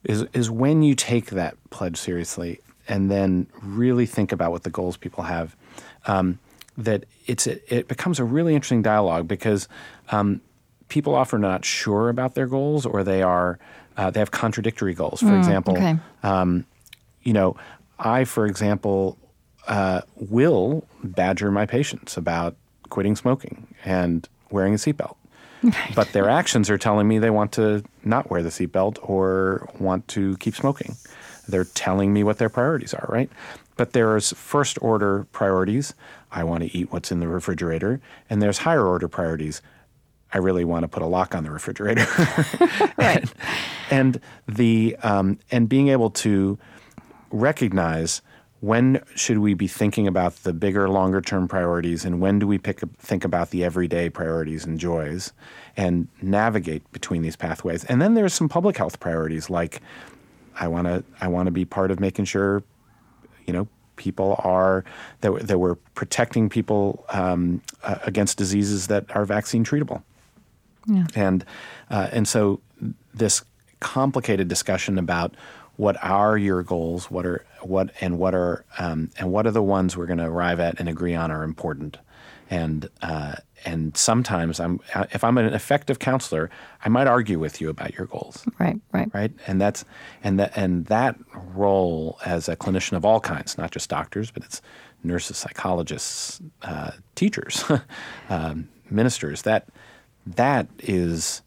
[0.03, 4.71] is is when you take that pledge seriously and then really think about what the
[4.71, 5.55] goals people have.
[6.09, 6.41] Um,
[6.77, 9.69] that it's a, it becomes a really interesting dialogue because
[10.11, 10.41] um,
[10.89, 13.61] people often are not sure about their goals or they are
[13.97, 15.21] uh, they have contradictory goals.
[15.21, 15.97] For example, okay.
[17.23, 17.57] you know,
[18.01, 19.19] I, for example,
[19.69, 22.57] uh, will badger my patients about
[22.91, 25.17] quitting smoking and wearing a seatbelt.
[25.95, 30.07] But their actions are telling me they want to not wear the seatbelt or want
[30.09, 30.95] to keep smoking.
[31.49, 33.31] They're telling me what their priorities are, right?
[33.77, 35.95] But there's first order priorities.
[36.31, 38.01] I want to eat what's in the refrigerator.
[38.31, 39.61] And there's higher order priorities.
[40.33, 42.07] I really want to put a lock on the refrigerator.
[42.99, 43.29] Right.
[43.91, 46.59] and the um, and being able to
[47.31, 48.23] recognize
[48.67, 52.59] when should we be thinking about the bigger longer term priorities and when do we
[52.59, 55.33] pick think about the everyday priorities and joys
[55.77, 59.81] and navigate between these pathways and then there's some public health priorities like
[60.59, 62.63] I want to I want to be part of making sure
[63.47, 64.85] you know people are
[65.21, 70.03] that, we're- that we're protecting people um, uh, against diseases that are vaccine treatable
[70.87, 71.07] Yeah.
[71.15, 71.45] and
[71.91, 72.61] uh, and so
[73.15, 73.45] this
[73.81, 75.35] complicated discussion about
[75.77, 79.63] what are your goals, what are what and what are um, and what are the
[79.63, 81.99] ones we're going to arrive at and agree on are important,
[82.51, 84.81] and uh, and sometimes I'm
[85.13, 86.51] if I'm an effective counselor,
[86.85, 89.09] I might argue with you about your goals Right, right.
[89.13, 89.33] right?
[89.47, 89.85] And that's
[90.23, 91.17] and that and that
[91.55, 94.63] role as a clinician of all kinds, not just doctors, but it's
[95.03, 97.65] nurses, psychologists, uh, teachers,
[98.29, 99.43] um, ministers.
[99.43, 99.69] That
[100.27, 101.43] that is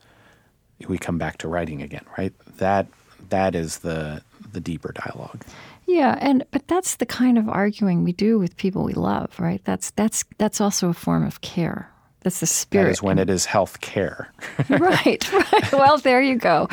[0.87, 2.33] we come back to writing again, right?
[2.57, 2.87] That
[3.29, 5.43] that is the the deeper dialogue.
[5.89, 9.59] Yeah, and but that's the kind of arguing we do with people we love, right?
[9.65, 11.91] That's that's that's also a form of care.
[12.21, 12.85] That's the spirit.
[12.85, 14.31] That is when it is health care.
[14.69, 15.73] right, right.
[15.73, 16.69] Well, there you go.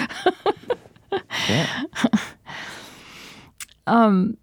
[1.48, 1.82] yeah.
[3.88, 4.36] Um,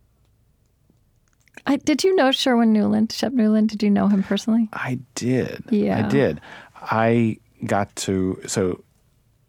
[1.68, 3.68] I, did you know Sherwin Nuland, Shep Nuland?
[3.68, 4.70] Did you know him personally?
[4.72, 5.66] I did.
[5.70, 6.06] Yeah.
[6.06, 6.40] I did.
[6.82, 8.82] I got to so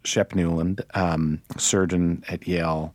[0.05, 2.95] Shep Nuland, um, surgeon at Yale,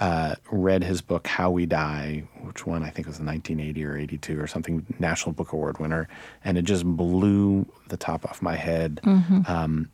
[0.00, 4.40] uh, read his book How We Die, which one I think was 1980 or 82
[4.40, 6.08] or something, National Book Award winner,
[6.44, 9.00] and it just blew the top off my head.
[9.46, 9.90] Um,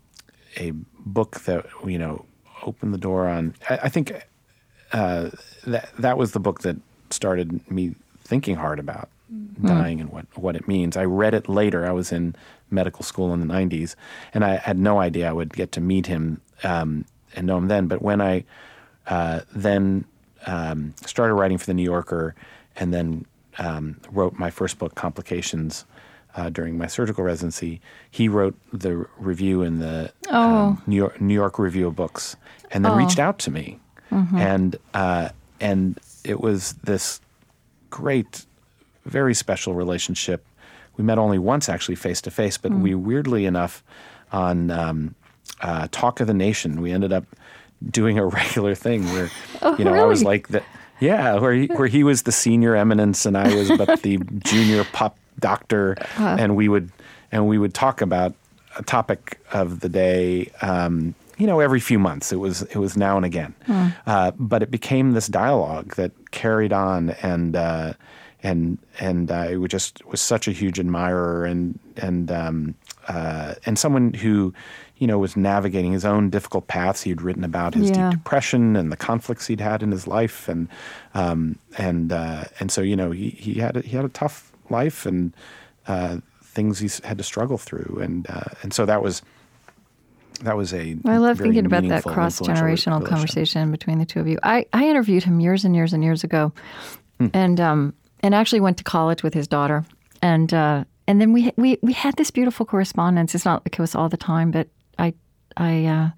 [0.59, 0.71] a
[1.05, 2.25] book that you know
[2.65, 3.55] opened the door on.
[3.69, 4.13] I, I think
[4.93, 5.31] uh,
[5.67, 6.77] that that was the book that
[7.11, 7.95] started me
[8.25, 9.09] thinking hard about
[9.63, 10.97] dying and what, what it means.
[10.97, 11.87] I read it later.
[11.87, 12.35] I was in
[12.71, 13.95] medical school in the 90s,
[14.35, 17.05] and I had no idea I would get to meet him um,
[17.35, 17.87] and know him then.
[17.87, 18.45] But when I
[19.07, 20.05] uh, then
[20.47, 22.35] um, started writing for the New Yorker
[22.77, 23.27] and then
[23.59, 25.85] um, wrote my first book, Complications,
[26.37, 27.81] uh, during my surgical residency,
[28.11, 32.37] he wrote the review in the um, New, York, New York Review of Books
[32.71, 33.79] and then reached out to me.
[34.39, 35.31] And, uh,
[35.61, 37.21] and it was this
[37.89, 38.45] great,
[39.07, 40.45] very special relationship.
[40.99, 43.83] We met only once, actually, face to face, but we weirdly enough
[44.33, 45.15] on um,
[45.61, 47.25] uh, Talk of the Nation, we ended up
[47.91, 49.31] doing a regular thing where,
[49.79, 50.63] you know, I was like the
[51.01, 54.85] Yeah, where he, where he was the senior eminence and I was but the junior
[54.85, 55.97] pup doctor,
[56.41, 56.91] and we would
[57.31, 58.35] and we would talk about
[58.79, 60.51] a topic of the day.
[60.63, 62.33] Um, you know, every few months.
[62.33, 63.55] It was it was now and again,
[64.07, 67.93] uh, but it became this dialogue that carried on, and uh,
[68.43, 72.75] and and I just was such a huge admirer and and um,
[73.09, 74.55] uh, and someone who
[74.99, 77.03] you know was navigating his own difficult paths.
[77.03, 78.11] He had written about his Yeah.
[78.11, 80.69] deep depression and the conflicts he'd had in his life, and
[81.15, 84.53] um, and uh, and so you know he he had a, he had a tough
[84.71, 85.33] life and
[85.87, 89.23] uh, things he had to struggle through, and uh, and so that was
[90.43, 94.29] that was a I love thinking about that cross generational conversation between the two of
[94.29, 94.39] you.
[94.43, 96.53] I, I interviewed him years and years and years ago,
[97.19, 97.29] Hmm.
[97.33, 99.85] and um, and actually went to college with his daughter,
[100.21, 103.35] and uh, and then we we we had this beautiful correspondence.
[103.35, 104.69] It's not like it was all the time, but
[105.57, 106.11] I uh,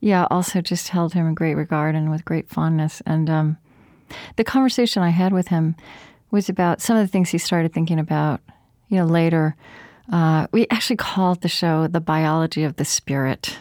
[0.00, 3.02] yeah also just held him in great regard and with great fondness.
[3.06, 3.56] And um,
[4.36, 5.76] the conversation I had with him
[6.30, 8.40] was about some of the things he started thinking about,
[8.88, 9.56] you know, later.
[10.12, 13.58] Uh, we actually called the show "The Biology of the Spirit."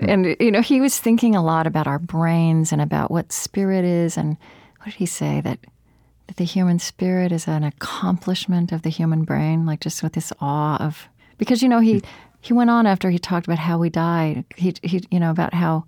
[0.00, 3.84] And you know, he was thinking a lot about our brains and about what spirit
[3.84, 4.36] is, and
[4.78, 5.58] what did he say that
[6.26, 10.32] that the human spirit is an accomplishment of the human brain, like just with this
[10.40, 12.02] awe of because you know he
[12.40, 14.44] he went on after he talked about how we died.
[14.56, 15.84] He he you know about how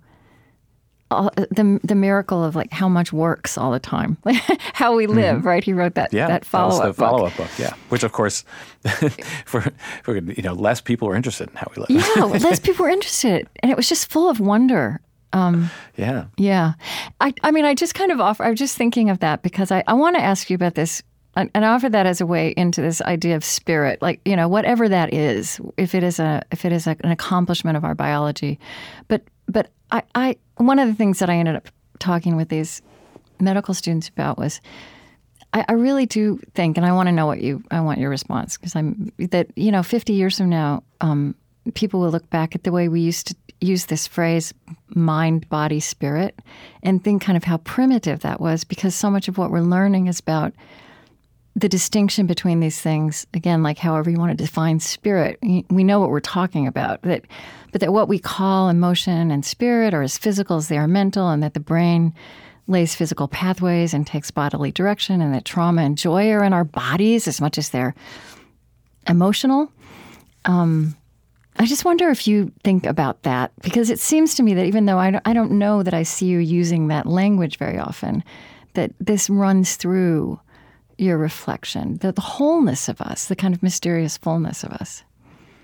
[1.11, 4.35] all, the the miracle of like how much works all the time, like
[4.73, 5.45] how we live.
[5.45, 5.63] Right?
[5.63, 6.17] He wrote that Mm-hmm.
[6.17, 6.95] Yeah, that follow up book.
[6.95, 7.49] follow up book.
[7.57, 8.43] Yeah, which of course,
[9.45, 9.61] for,
[10.03, 11.89] for you know, less people were interested in how we live.
[11.89, 15.01] Yeah, less people were interested, and it was just full of wonder.
[15.33, 16.25] yeah.
[16.37, 16.73] Yeah.
[17.19, 19.71] I, I mean, I just kind of offer, I was just thinking of that because
[19.71, 21.01] I, I want to ask you about this
[21.35, 24.87] and offer that as a way into this idea of spirit, like, you know, whatever
[24.87, 28.59] that is, if it is a, if it is a, an accomplishment of our biology.
[29.07, 31.69] But, but I, I, one of the things that I ended up
[31.99, 32.81] talking with these
[33.39, 34.61] medical students about was,
[35.53, 38.11] I, I really do think, and I want to know what you, I want your
[38.11, 41.35] response because I'm that you know, 50 years from now, um,
[41.73, 44.53] people will look back at the way we used to use this phrase,
[44.89, 46.37] mind, body, spirit,
[46.83, 50.07] and think kind of how primitive that was because so much of what we're learning
[50.07, 50.53] is about
[51.55, 53.27] the distinction between these things.
[53.33, 57.01] Again, like however you want to define spirit, we know what we're talking about.
[57.03, 57.25] That,
[57.71, 61.29] but that what we call emotion and spirit are as physical as they are mental,
[61.29, 62.13] and that the brain
[62.67, 66.63] lays physical pathways and takes bodily direction, and that trauma and joy are in our
[66.63, 67.93] bodies as much as they're
[69.07, 69.71] emotional.
[70.45, 70.95] Um,
[71.57, 74.85] I just wonder if you think about that because it seems to me that even
[74.85, 78.23] though I don't, I don't know that I see you using that language very often,
[78.73, 80.39] that this runs through
[80.97, 85.03] your reflection, the, the wholeness of us, the kind of mysterious fullness of us.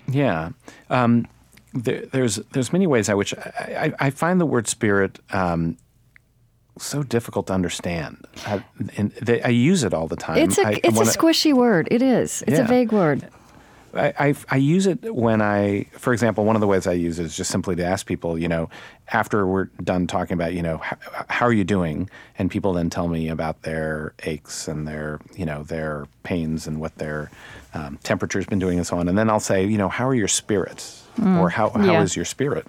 [0.08, 0.50] Yeah.
[0.88, 1.26] Um,
[1.72, 5.76] there, there's there's many ways I which I, I, I find the word spirit um,
[6.78, 8.24] so difficult to understand.
[8.46, 8.64] I,
[8.96, 10.38] and they, I use it all the time.
[10.38, 11.86] It's a I, it's wanna- a squishy word.
[11.90, 12.42] It is.
[12.46, 13.28] It's a vague word.
[13.94, 17.18] I, I, I use it when I, for example, one of the ways I use
[17.18, 18.70] it is just simply to ask people, you know,
[19.08, 20.96] after we're done talking about, you know, how,
[21.28, 22.08] how are you doing?
[22.38, 26.80] And people then tell me about their aches and their, you know, their pains and
[26.80, 27.30] what their
[27.74, 29.08] um, temperature's been doing and so on.
[29.08, 30.98] And then I'll say, you know, how are your spirits?
[31.18, 32.02] or how, how yeah.
[32.02, 32.66] is your spirit?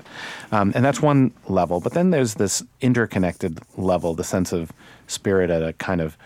[0.51, 1.79] Um, and that's one level.
[1.79, 4.73] But then there's this interconnected level, the sense of
[5.07, 6.17] spirit at a kind of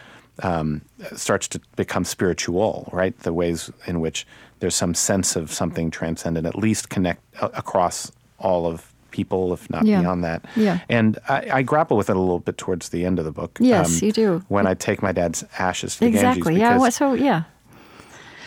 [0.41, 0.82] um,
[1.16, 3.18] starts to become spiritual, right?
[3.20, 4.26] The ways in which
[4.60, 9.70] there's some sense of something transcendent, at least connect a- across all of people, if
[9.70, 10.01] not Yeah.
[10.01, 10.43] beyond that.
[10.56, 10.80] Yeah.
[10.89, 13.60] And I, I grapple with it a little bit towards the end of the book.
[13.62, 14.43] um, Yes, you do.
[14.49, 16.22] When I take my dad's ashes to the Ganges.
[16.24, 16.60] Exactly.
[16.60, 16.78] Yeah.
[16.78, 17.43] What, so yeah.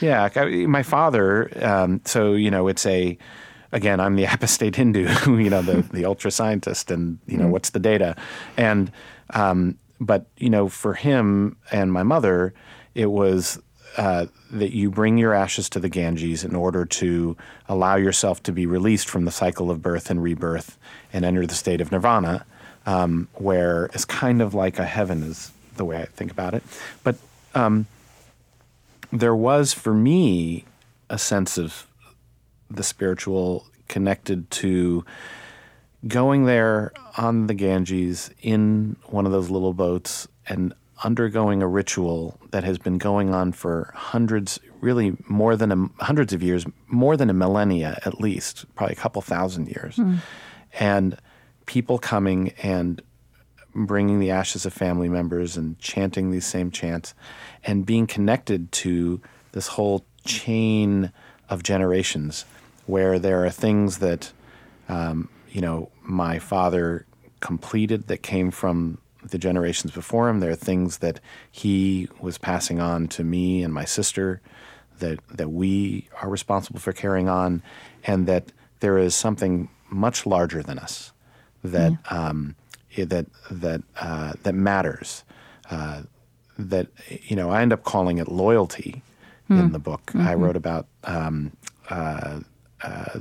[0.00, 1.50] yeah, I- my father.
[1.64, 3.16] Um, so you know, it's a.
[3.72, 5.08] Again, I'm the apostate Hindu.
[5.26, 8.16] You know, the the ultra scientist, and you know, what's the data?
[8.56, 8.90] And
[9.34, 12.54] um, but you know, for him and my mother,
[12.94, 13.58] it was.
[13.98, 17.36] Uh, that you bring your ashes to the Ganges in order to
[17.68, 20.78] allow yourself to be released from the cycle of birth and rebirth
[21.12, 22.46] and enter the state of nirvana,
[22.86, 26.62] um, where it's kind of like a heaven, is the way I think about it.
[27.02, 27.16] But
[29.12, 30.64] there was for me
[31.10, 31.88] a sense of
[32.70, 35.04] the spiritual connected to
[36.06, 40.72] going there on the Ganges in one of those little boats and
[41.04, 46.32] undergoing a ritual that has been going on for hundreds, really more than a, hundreds
[46.32, 49.98] of years, more than a millennia at least, probably a couple thousand years.
[50.78, 51.16] And
[51.66, 53.02] people coming and
[53.74, 57.14] bringing the ashes of family members and chanting these same chants
[57.64, 59.20] and being connected to
[59.52, 61.12] this whole chain
[61.48, 62.44] of generations
[62.86, 64.32] where there are things that
[64.88, 67.06] um, you know my father
[67.40, 68.98] completed that came from
[69.30, 70.40] the generations before him.
[70.40, 71.20] There are things that
[71.50, 74.40] he was passing on to me and my sister
[74.98, 77.62] that that we are responsible for carrying on,
[78.04, 81.12] and that there is something much larger than us
[81.64, 82.54] that um,
[82.96, 85.24] that that uh, that matters.
[85.70, 86.02] Uh,
[86.58, 89.02] that you know, I end up calling it loyalty
[89.48, 90.10] in the book.
[90.14, 90.86] I wrote about.
[91.04, 91.52] Um,
[91.90, 92.40] uh,
[92.82, 93.20] uh,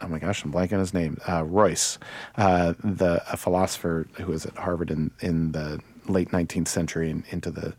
[0.00, 1.18] oh my gosh, I'm blanking on his name.
[1.28, 1.98] Uh, Royce,
[2.36, 7.24] uh, the a philosopher who was at Harvard in in the late 19th century and
[7.30, 7.74] into the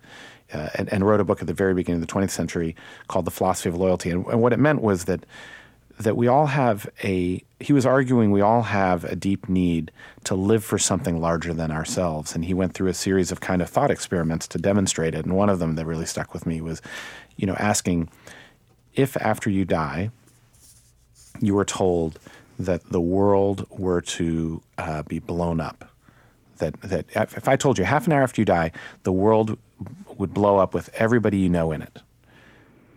[0.53, 2.76] uh, and, and wrote a book at the very beginning of the 20th century
[3.07, 4.09] called The Philosophy of Loyalty.
[4.09, 5.26] And, and what it meant was that
[5.99, 9.91] that we all have a he was arguing we all have a deep need
[10.24, 13.61] to live for something larger than ourselves and he went through a series of kind
[13.61, 16.59] of thought experiments to demonstrate it and one of them that really stuck with me
[16.59, 16.82] was
[17.36, 18.09] you know asking
[18.95, 20.09] if after you die
[21.42, 22.20] you were told
[22.60, 25.89] that the world were to uh, be blown up
[26.58, 28.72] that that if I told you half an hour after you die
[29.04, 29.58] the world
[30.18, 32.00] would blow up with everybody you know in it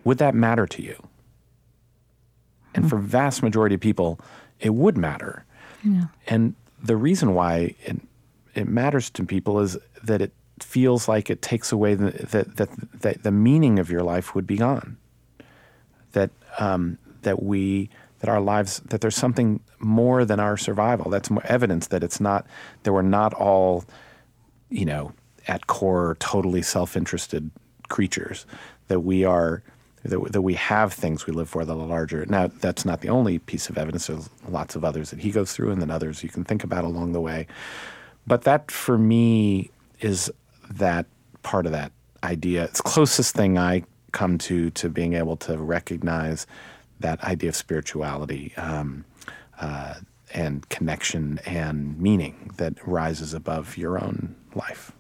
[0.05, 1.09] would that matter to you
[2.75, 4.19] and for vast majority of people,
[4.61, 5.45] it would matter.
[6.27, 8.01] And the reason why it,
[8.55, 12.69] it matters to people is that it feels like it takes away the, that, that,
[13.01, 14.97] that the meaning of your life would be gone.
[16.13, 17.91] That, um, that we,
[18.25, 21.11] that our lives, that there's something more than our survival.
[21.11, 22.47] That's evidence that it's not,
[22.83, 23.85] that we're not all,
[24.71, 25.13] you know,
[25.47, 27.51] at core, totally self interested
[27.91, 28.47] creatures.
[28.89, 29.63] That we are,
[30.05, 32.25] that, that we have things we live for that are larger.
[32.25, 34.07] Now, that's not the only piece of evidence.
[34.07, 36.85] There's lots of others that he goes through, and then others you can think about
[36.85, 37.47] along the way.
[38.27, 39.71] But that, for me,
[40.01, 40.33] is
[40.71, 41.05] that
[41.43, 42.65] part of that idea.
[42.65, 46.47] It's closest thing I come to to being able to recognize
[47.01, 49.05] that idea of spirituality um,
[49.61, 49.95] uh,
[50.33, 54.93] and connection and meaning that rises above your own life.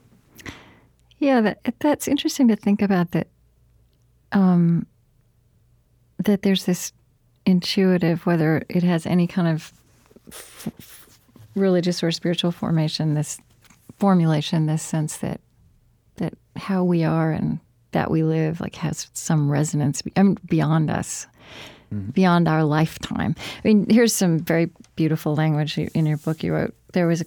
[1.19, 3.29] Yeah, that, that's interesting to think about that.
[4.33, 4.87] Um,
[6.19, 6.93] that there's this
[7.47, 9.73] intuitive, whether it has any kind of
[10.29, 11.19] f-
[11.55, 13.39] religious or spiritual formation, this
[13.99, 15.41] formulation, this sense that
[16.17, 17.59] that how we are and
[17.91, 21.27] that we live like has some resonance mean, beyond us,
[22.13, 23.35] beyond our lifetime.
[23.65, 26.43] I mean, here's some very beautiful language in your book.
[26.43, 27.25] You wrote there was a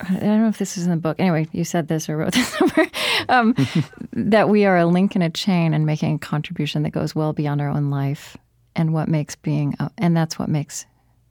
[0.00, 1.18] I don't know if this is in the book.
[1.20, 2.90] Anyway, you said this or wrote this somewhere.
[3.28, 3.54] Um,
[4.12, 7.32] that we are a link in a chain and making a contribution that goes well
[7.32, 8.36] beyond our own life,
[8.76, 10.86] and what makes being, a, and that's what makes,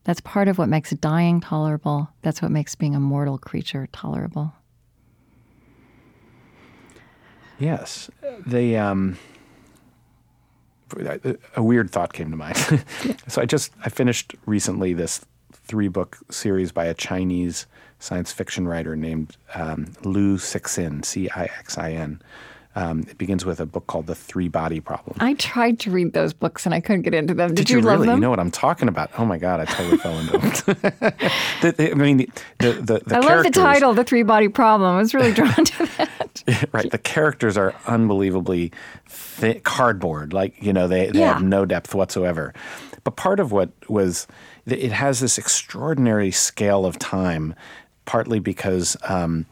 [0.05, 2.09] that's part of what makes dying tolerable.
[2.21, 4.53] That's what makes being a mortal creature tolerable.
[7.59, 8.09] Yes,
[8.45, 9.17] The, Um,
[11.55, 12.57] a weird thought came to mind.
[13.27, 17.67] so I just I finished recently this three book series by a Chinese
[17.99, 22.21] science fiction writer named um, Lu Cixin, C I X I N.
[22.75, 25.15] Um, it begins with a book called The Three Body Problem.
[25.19, 27.49] I tried to read those books and I couldn't get into them.
[27.49, 28.07] Did, Did you, love really?
[28.07, 28.17] them?
[28.17, 29.11] You know what I'm talking about?
[29.17, 30.31] Oh my god, I totally fell into
[31.61, 32.27] the- I mean, the
[32.59, 34.89] the, the I love the title, The Three Body Problem.
[34.95, 36.69] I was really drawn to that.
[36.71, 36.89] right.
[36.89, 38.71] The characters are unbelievably
[39.07, 40.33] thick, cardboard.
[40.33, 41.33] Like you know, they, they Yeah.
[41.33, 42.53] have no depth whatsoever.
[43.03, 44.25] But part of what was
[44.65, 47.53] it has this extraordinary scale of time,
[48.05, 48.97] partly because.
[49.03, 49.45] Um,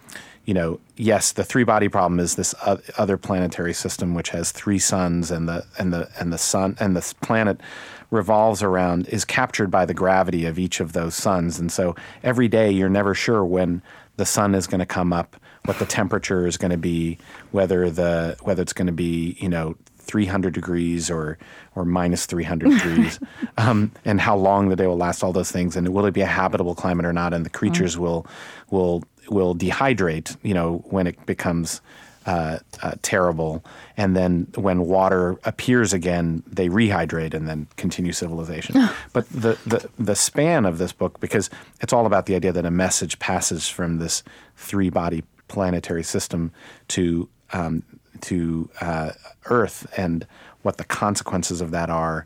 [0.51, 2.53] you know, yes, the three body problem is this
[2.97, 6.93] other planetary system which has three suns, and the and the and the sun and
[6.93, 7.61] the planet
[8.09, 12.49] revolves around is captured by the gravity of each of those suns, and so every
[12.49, 13.81] day you're never sure when
[14.17, 17.17] the sun is going to come up, what the temperature is going to be,
[17.51, 21.37] whether the whether it's going to be you know 300 degrees or
[21.75, 23.21] or minus 300 degrees,
[23.57, 25.23] um, and how long the day will last.
[25.23, 27.33] All those things, and will it be a habitable climate or not?
[27.33, 28.27] And the creatures will
[28.69, 30.37] will will dehydrate.
[30.43, 31.81] You know when it becomes
[32.25, 33.63] uh, uh, terrible,
[33.97, 38.75] and then when water appears again, they rehydrate and then continue civilization.
[39.13, 42.65] but the, the the span of this book, because it's all about the idea that
[42.65, 44.21] a message passes from this
[44.55, 46.51] three body planetary system
[46.89, 47.83] to um,
[48.21, 49.11] to uh,
[49.45, 50.27] Earth and
[50.61, 52.25] what the consequences of that are.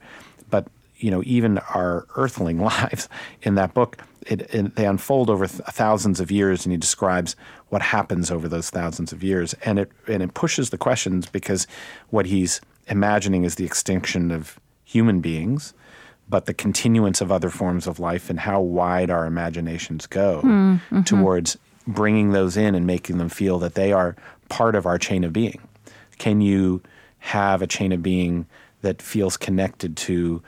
[0.49, 3.08] But you know, even our earthling lives
[3.41, 7.36] in that book, it, it, they unfold over th- thousands of years, and he describes
[7.69, 11.67] what happens over those thousands of years, and it and it pushes the questions because
[12.09, 15.73] what he's imagining is the extinction of human beings,
[16.30, 20.41] but the continuance of other forms of life, and how wide our imaginations go
[21.05, 21.57] towards
[21.88, 24.15] bringing those in and making them feel that they are
[24.49, 25.59] part of our chain of being.
[26.17, 26.82] Can you
[27.19, 28.47] have a chain of being
[28.82, 30.41] that feels connected to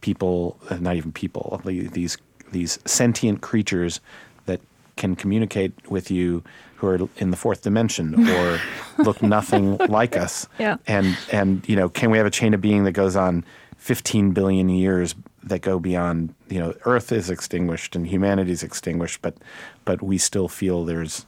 [0.00, 2.18] people, uh, not even people, these
[2.52, 4.00] these sentient creatures
[4.46, 4.60] that
[4.96, 6.42] can communicate with you
[6.76, 8.60] who are in the fourth dimension or
[8.98, 10.46] look nothing like us.
[10.58, 10.76] Yeah.
[10.86, 13.44] And and you know, can we have a chain of being that goes on
[13.78, 19.22] 15 billion years that go beyond, you know, Earth is extinguished and humanity is extinguished,
[19.22, 19.36] but
[19.84, 21.24] but we still feel there's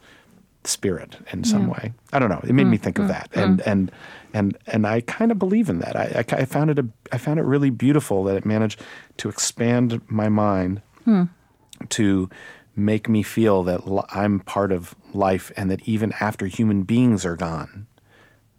[0.65, 1.69] spirit in some Yeah.
[1.69, 1.93] way.
[2.13, 2.41] I don't know.
[2.43, 3.43] It made me mm, think of mm, that, mm.
[3.43, 3.91] and and
[4.35, 5.97] and and I kind of believe in that.
[5.97, 8.81] I, I, I found it a I found it really beautiful that it managed
[9.19, 11.23] to expand my mind Hmm.
[11.89, 12.29] to
[12.77, 17.25] make me feel that li- I'm part of life, and that even after human beings
[17.25, 17.87] are gone,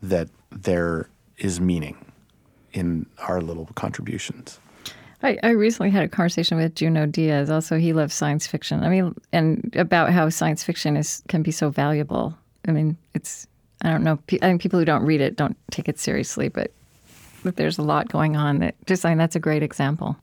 [0.01, 1.95] that there is meaning
[2.73, 4.59] in our little contributions.
[5.21, 7.49] I, I recently had a conversation with Junot Diaz.
[7.51, 8.83] Also, he loves science fiction.
[8.83, 12.35] I mean, and about how science fiction is can be so valuable.
[12.67, 13.45] I mean, it's
[13.83, 14.17] I don't know.
[14.27, 16.71] pe- I think people who don't read it don't take it seriously, but
[17.43, 18.59] but there's a lot going on.
[18.59, 20.17] That just I mean, that's a great example.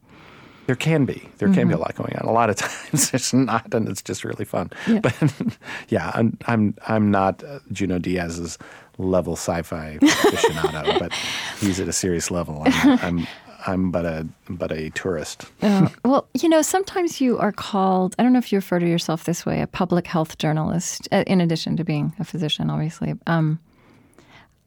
[0.66, 1.28] There can be.
[1.38, 2.26] There can be a lot going on.
[2.26, 2.56] A lot of
[2.90, 4.70] times it's not, and it's just really fun.
[4.86, 5.00] Yeah.
[5.00, 5.14] But
[5.88, 8.58] yeah, I'm I'm I'm not uh, Junot Diaz's
[8.98, 11.12] level sci-fi aficionado, but
[11.60, 12.62] he's at a serious level.
[12.64, 13.26] I'm I'm,
[13.66, 15.46] I'm but a but a tourist.
[15.62, 18.88] Uh, well, you know, sometimes you are called, I don't know if you refer to
[18.88, 23.14] yourself this way, a public health journalist, uh, in addition to being a physician, obviously.
[23.26, 23.58] Um,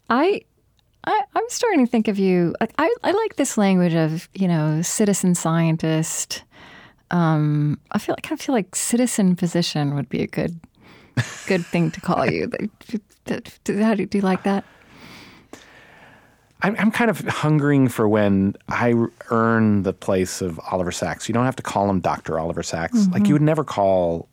[0.09, 0.41] I,
[1.05, 4.47] I, I'm starting to think of you, like, I, I like this language of, you
[4.47, 6.43] know, citizen scientist.
[7.11, 10.59] Um, I feel, like I kind of feel like citizen physician would be a good,
[11.47, 12.51] good thing to call you.
[13.27, 14.63] How do, do you like that?
[16.61, 18.93] I'm, I'm kind of hungering for when I
[19.29, 21.29] earn the place of Oliver Sacks.
[21.29, 22.37] You don't have to call him Dr.
[22.37, 23.07] Oliver Sacks.
[23.07, 24.27] Like you would never call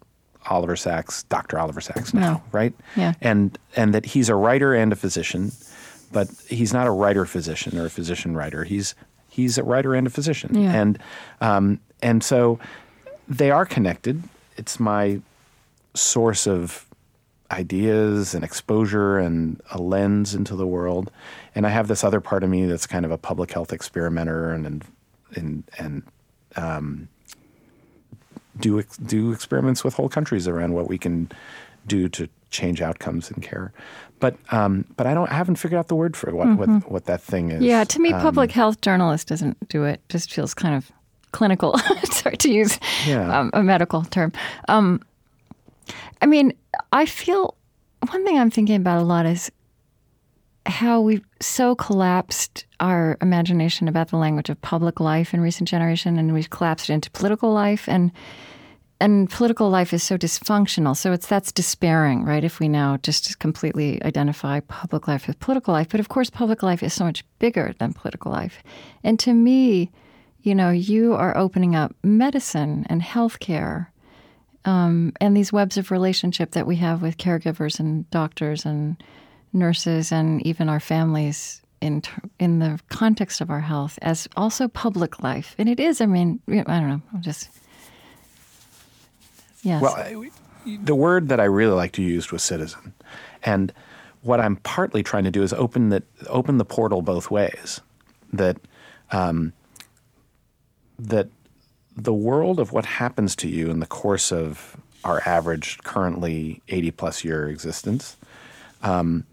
[0.46, 1.58] Oliver Sacks Dr.
[1.58, 2.42] Oliver Sacks now, No.
[2.50, 2.74] right?
[2.96, 3.14] Yeah.
[3.20, 5.52] And and that he's a writer and a physician,
[6.12, 8.64] but he's not a writer physician or a physician writer.
[8.64, 8.94] He's
[9.28, 10.54] he's a writer and a physician.
[10.54, 10.72] Yeah.
[10.72, 10.98] And
[11.40, 12.58] um, and so
[13.28, 14.22] they are connected.
[14.56, 15.20] It's my
[15.94, 16.86] source of
[17.50, 21.10] ideas and exposure and a lens into the world.
[21.54, 24.52] And I have this other part of me that's kind of a public health experimenter
[24.52, 24.84] and and
[25.34, 26.02] and, and
[26.56, 27.08] um,
[28.58, 31.30] do ex- do experiments with whole countries around what we can
[31.86, 33.72] do to change outcomes in care.
[34.18, 37.04] But um, but I don't I haven't figured out the word for what what, what
[37.04, 37.62] that thing is.
[37.62, 40.00] Yeah, to me, Um, public health journalist doesn't do it.
[40.08, 40.90] Just feels kind of
[41.32, 41.76] clinical.
[42.04, 43.38] Sorry to use Yeah.
[43.38, 44.32] um, a medical term.
[44.68, 45.00] Um,
[46.22, 46.54] I mean,
[46.92, 47.54] I feel
[48.08, 49.50] one thing I'm thinking about a lot is
[50.64, 56.18] how we've so collapsed our imagination about the language of public life in recent generation,
[56.18, 58.10] and we've collapsed it into political life and
[59.00, 60.96] and political life is so dysfunctional.
[60.96, 62.44] So it's that's despairing, right?
[62.44, 66.62] If we now just completely identify public life with political life, but of course, public
[66.62, 68.62] life is so much bigger than political life.
[69.04, 69.90] And to me,
[70.42, 73.88] you know, you are opening up medicine and healthcare,
[74.64, 79.02] um, and these webs of relationship that we have with caregivers and doctors and
[79.52, 82.02] nurses and even our families in
[82.38, 85.54] in the context of our health as also public life.
[85.58, 86.00] And it is.
[86.00, 87.02] I mean, I don't know.
[87.12, 87.50] I'm just
[89.66, 89.82] yes.
[89.82, 90.30] Well, I-
[90.64, 92.92] the word that I really like to use was citizen,
[93.44, 93.72] and
[94.22, 97.80] what I'm partly trying to do is open that open the portal both ways.
[98.32, 98.56] That
[99.12, 99.52] um,
[100.98, 101.28] that
[101.96, 106.90] the world of what happens to you in the course of our average currently 80
[106.90, 108.16] plus year existence
[108.82, 109.24] um,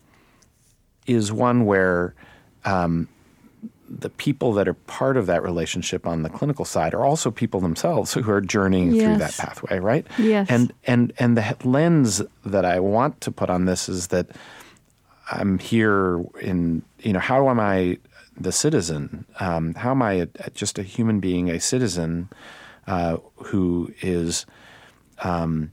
[1.07, 2.13] is one where
[2.63, 3.07] um,
[3.89, 7.59] the people that are part of that relationship on the clinical side are also people
[7.59, 10.07] themselves who are journeying through that pathway, right?
[10.17, 10.47] Yes.
[10.49, 14.27] And and and the lens that I want to put on this is that
[15.31, 17.97] I'm here in you know how am I
[18.39, 19.25] the citizen?
[19.39, 22.29] Um, how am I a- just a human being, a citizen
[22.87, 24.45] uh, who is
[25.19, 25.71] um,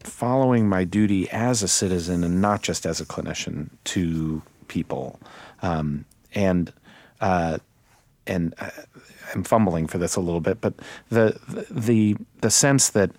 [0.00, 5.18] following my duty as a citizen and not just as a clinician to people,
[5.62, 6.72] um, and
[7.20, 7.58] uh,
[8.26, 8.70] and uh,
[9.34, 10.74] I'm fumbling for this a little bit, but
[11.10, 11.38] the
[11.70, 13.10] the the sense that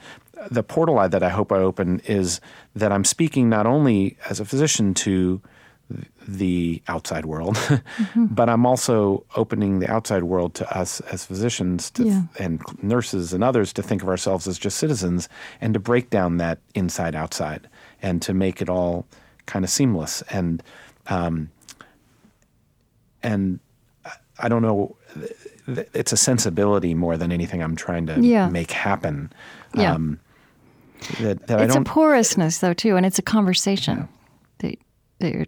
[0.50, 2.40] the portal that I hope I open is
[2.76, 5.42] that I'm speaking not only as a physician to
[6.28, 7.58] the outside world,
[8.16, 12.22] but I'm also opening the outside world to us as physicians to, Yeah.
[12.38, 15.28] and nurses and others to think of ourselves as just citizens
[15.60, 17.68] and to break down that inside outside
[18.04, 19.08] and to make it all
[19.48, 20.62] kind of seamless and
[21.08, 21.50] um,
[23.24, 23.60] and
[24.40, 24.96] I- don't know
[25.94, 28.50] it's a sensibility more than anything I'm trying to Yeah.
[28.50, 29.32] make happen.
[29.76, 29.94] Yeah.
[29.94, 30.20] Um,
[31.20, 34.08] that, that it's a porousness, though, too, and it's a conversation
[34.60, 34.78] that,
[35.20, 35.46] that you're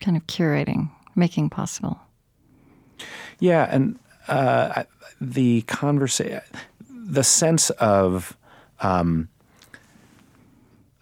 [0.00, 1.98] kind of curating, making possible.
[3.38, 3.98] Yeah, and
[4.28, 4.82] uh,
[5.20, 6.40] the conversation,
[6.90, 8.36] the sense of
[8.80, 9.28] um,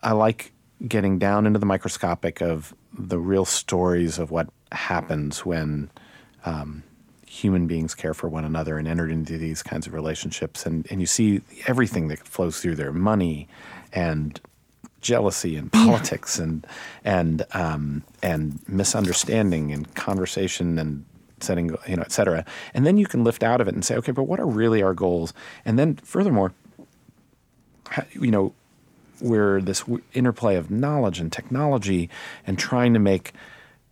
[0.03, 0.53] I like
[0.87, 5.91] getting down into the microscopic of the real stories of what happens when
[6.49, 6.83] um,
[7.27, 11.01] human beings care for one another and enter into these kinds of relationships, and and
[11.01, 13.49] you see everything that flows through there, money
[13.93, 14.41] and
[15.01, 16.67] jealousy and politics and
[17.05, 21.05] and um, and misunderstanding and conversation and
[21.41, 22.45] setting you know et cetera.
[22.75, 24.83] And then you can lift out of it and say okay but what are really
[24.83, 25.33] our goals?
[25.65, 26.53] And then furthermore
[28.13, 28.53] you know
[29.21, 29.85] we're this
[30.15, 32.09] interplay of knowledge and technology
[32.47, 33.33] and trying to make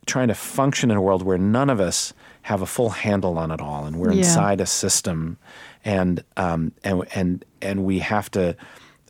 [0.06, 2.12] trying to function in a world where none of us
[2.47, 4.18] have a full handle on it all and we're Yeah.
[4.18, 5.36] inside a system
[5.85, 8.55] and um, and and and we have to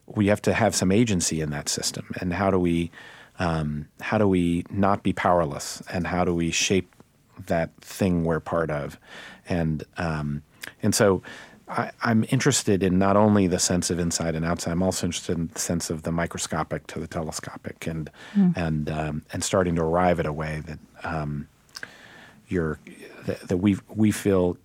[0.06, 2.90] we have to have some agency in that system and how do we
[3.38, 6.88] um, how do we not be powerless and how do we shape
[7.46, 8.98] that thing we're part of
[9.46, 10.42] and um,
[10.82, 11.22] and so
[11.68, 14.70] I, I'm interested in not only the sense of inside and outside.
[14.70, 18.08] I'm also interested in the sense of the microscopic to the telescopic, and
[18.54, 21.48] and um, and starting to arrive at a way that um,
[22.48, 22.78] you're
[23.26, 24.56] that, that we we feel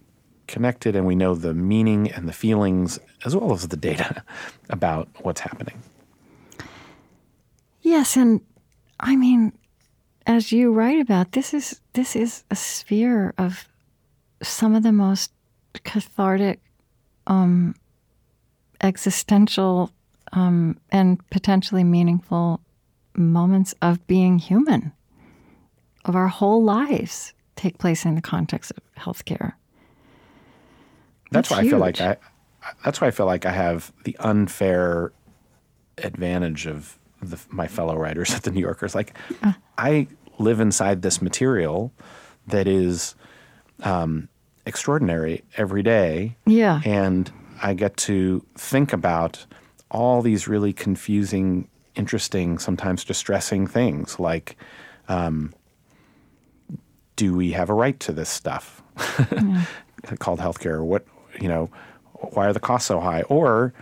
[0.47, 4.23] connected and we know the meaning and the feelings as well as the data
[4.69, 5.81] about what's happening.
[7.81, 8.41] Yes, and
[8.99, 9.53] I mean,
[10.27, 13.67] as you write about, this is this is a sphere of
[14.43, 15.31] some of the most
[15.83, 16.59] cathartic,
[17.27, 17.75] um,
[18.81, 19.91] existential,
[20.33, 22.59] um, and potentially meaningful
[23.15, 24.91] moments of being human,
[26.05, 29.53] of our whole lives, take place in the context of healthcare.
[31.32, 32.02] That's, That's why I feel like.
[32.02, 32.18] I.
[32.86, 35.11] That's why I feel like I have the unfair
[35.98, 38.94] advantage of the, my fellow writers at the New Yorkers.
[38.94, 39.18] Like,
[39.78, 40.07] I
[40.38, 41.91] live inside this material
[42.48, 43.15] that is
[43.82, 44.28] um,
[44.68, 46.82] extraordinary every day, Yeah.
[46.86, 47.32] and
[47.64, 49.45] I get to think about
[49.90, 54.56] all these really confusing, interesting, sometimes distressing things like.
[55.07, 55.53] Um,
[57.15, 58.81] do we have a right to this stuff
[60.19, 60.83] called healthcare?
[60.83, 61.05] What
[61.39, 61.69] you know,
[62.33, 63.21] why are the costs so high?
[63.23, 63.73] Or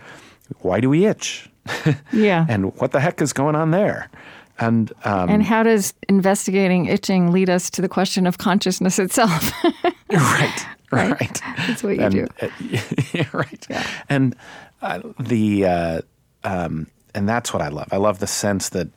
[0.60, 1.48] why do we itch?
[2.12, 2.46] Yeah.
[2.48, 4.10] and what the heck is going on there?
[4.58, 9.52] And um, and how does investigating itching lead us to the question of consciousness itself?
[10.12, 11.10] right, Right.
[11.20, 11.40] right.
[11.66, 12.26] That's what you and, do.
[12.42, 12.48] uh,
[13.14, 13.66] yeah, right.
[14.08, 14.36] And
[14.82, 16.00] uh, the uh,
[16.44, 17.88] um, and that's what I love.
[17.92, 18.88] I love the sense that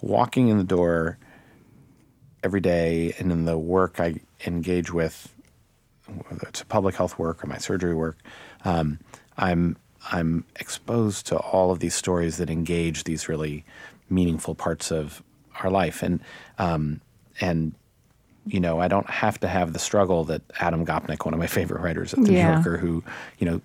[0.00, 1.18] walking in the door
[2.42, 5.32] every day and in the work I engage with,
[6.28, 8.16] whether it's public health work or my surgery work,
[8.64, 8.98] um,
[9.36, 9.76] I'm
[10.12, 13.64] I'm exposed to all of these stories that engage these really
[14.08, 15.22] meaningful parts of
[15.62, 16.20] our life, and
[16.58, 17.00] um,
[17.40, 17.72] and
[18.46, 21.46] you know I don't have to have the struggle that Adam Gopnik, one of my
[21.46, 22.46] favorite writers at the Yeah.
[22.48, 23.04] New Yorker, who
[23.38, 23.60] you know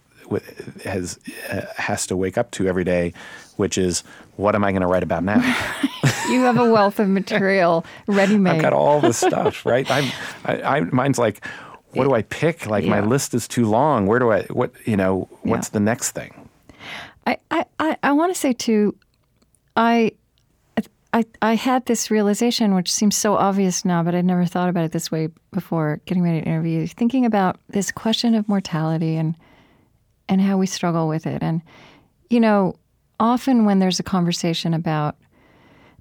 [0.84, 1.20] has
[1.50, 3.14] uh, has to wake up to every day,
[3.58, 4.04] which is
[4.36, 5.36] what am I going to write about now?
[6.30, 8.56] you have a wealth of material ready made.
[8.56, 9.90] I've got all the stuff, right?
[9.90, 10.12] I'm,
[10.44, 11.46] I, I, mine's like,
[11.92, 12.66] what do I pick?
[12.66, 14.08] Like my list is too long.
[14.08, 14.44] Where do I?
[14.44, 15.30] What you know?
[15.44, 15.74] What's Yeah.
[15.74, 16.50] the next thing?
[17.28, 18.96] I, I, I, I want to say too,
[19.76, 20.12] I,
[21.14, 24.84] I, I had this realization, which seems so obvious now, but I'd never thought about
[24.84, 26.86] it this way before getting ready to interview.
[26.86, 29.36] Thinking about this question of mortality and
[30.28, 31.62] and how we struggle with it, and
[32.30, 32.76] you know,
[33.20, 35.16] often when there's a conversation about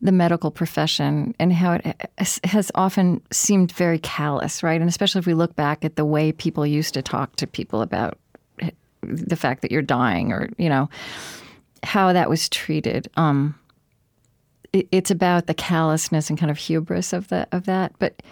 [0.00, 4.80] the medical profession and how it has- often seemed very callous, right?
[4.80, 7.80] And especially if we look back at the way people used to talk to people
[7.80, 8.18] about
[9.02, 10.88] the fact that you're dying or, you know,
[11.82, 13.08] how that was treated.
[13.16, 13.54] Um,
[14.72, 18.22] it, it's about the callousness and kind of hubris of, the, of that, but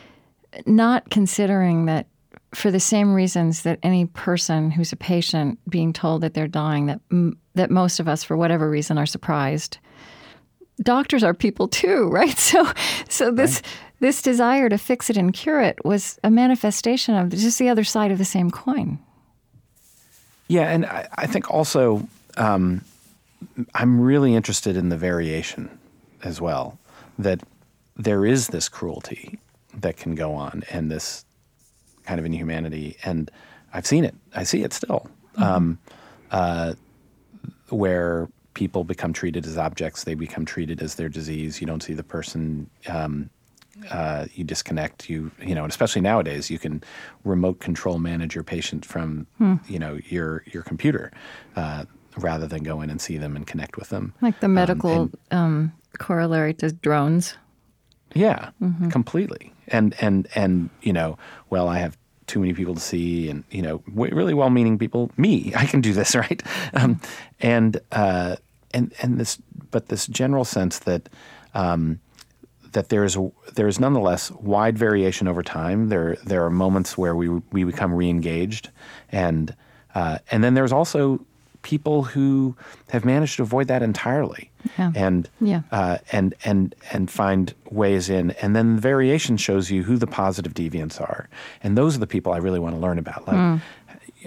[0.66, 2.06] not considering that
[2.54, 6.86] for the same reasons that any person who's a patient being told that they're dying,
[6.86, 9.78] that, m- that most of us, for whatever reason, are surprised
[10.82, 12.38] doctors are people too, right?
[12.38, 12.70] So,
[13.08, 13.62] so this
[14.00, 17.84] this desire to fix it and cure it was a manifestation of just the other
[17.84, 18.98] side of the same coin.
[20.48, 22.84] Yeah, and I, I think also um,
[23.76, 25.70] I'm really interested in the variation
[26.24, 26.78] as well.
[27.18, 27.42] That
[27.96, 29.38] there is this cruelty
[29.74, 31.24] that can go on and this
[32.04, 33.30] kind of inhumanity, and
[33.72, 34.14] I've seen it.
[34.34, 35.78] I see it still, um,
[36.30, 36.74] uh,
[37.70, 40.04] where people become treated as objects.
[40.04, 41.60] They become treated as their disease.
[41.60, 42.68] You don't see the person.
[42.88, 43.30] Um,
[43.90, 45.08] uh, you disconnect.
[45.08, 46.82] You you know, and especially nowadays, you can
[47.24, 49.26] remote control manage your patient from
[49.68, 51.10] you know your your computer
[51.56, 51.84] uh,
[52.18, 54.12] rather than go in and see them and connect with them.
[54.20, 57.34] Like the medical and- um, corollary to drones.
[58.14, 58.50] Yeah,
[58.90, 59.52] completely.
[59.68, 61.18] And and and you know,
[61.50, 65.10] well, I have too many people to see, and you know, w- really well-meaning people.
[65.16, 66.42] Me, I can do this, right?
[66.74, 67.00] Um,
[67.40, 68.36] and uh,
[68.74, 69.38] and and this,
[69.70, 71.08] but this general sense that
[71.54, 72.00] um,
[72.72, 73.16] that there is
[73.54, 75.88] there is nonetheless wide variation over time.
[75.88, 78.68] There there are moments where we we become reengaged,
[79.10, 79.54] and
[79.94, 81.24] uh, and then there's also
[81.62, 82.54] people who
[82.90, 84.92] have managed to avoid that entirely, Yeah.
[84.94, 85.62] and Yeah.
[85.70, 88.32] uh, and and and find ways in.
[88.42, 91.28] And then the variation shows you who the positive deviants are,
[91.62, 93.26] and those are the people I really want to learn about.
[93.28, 93.60] Like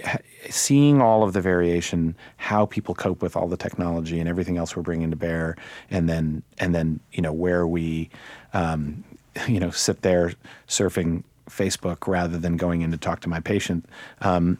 [0.04, 0.16] h-
[0.50, 4.76] seeing all of the variation, how people cope with all the technology and everything else
[4.76, 5.56] we're bringing to bear,
[5.90, 8.08] and then and then you know where we,
[8.54, 9.04] um,
[9.48, 10.32] you know, sit there
[10.68, 13.86] surfing Facebook rather than going in to talk to my patient.
[14.20, 14.58] Um,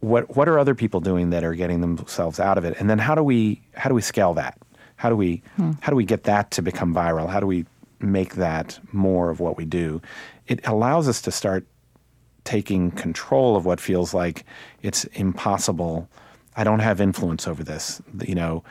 [0.00, 2.98] what what are other people doing that are getting themselves out of it, and then
[2.98, 4.58] how do we how do we scale that?
[4.96, 5.42] How do we
[5.80, 7.28] how do we get that to become viral?
[7.28, 7.66] How do we
[8.00, 10.00] make that more of what we do?
[10.46, 11.66] It allows us to start
[12.44, 14.44] taking control of what feels like
[14.82, 16.08] it's impossible.
[16.56, 18.00] I don't have influence over this.
[18.24, 18.64] You know,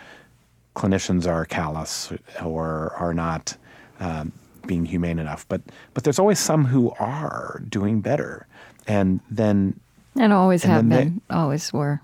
[0.75, 2.11] clinicians are callous
[2.43, 3.57] or are not
[3.99, 4.31] um,
[4.65, 5.47] being humane enough.
[5.47, 5.61] But
[5.93, 8.47] but there's always some who are doing better,
[8.87, 9.79] and then
[10.17, 12.01] And always And have then they- been, always were.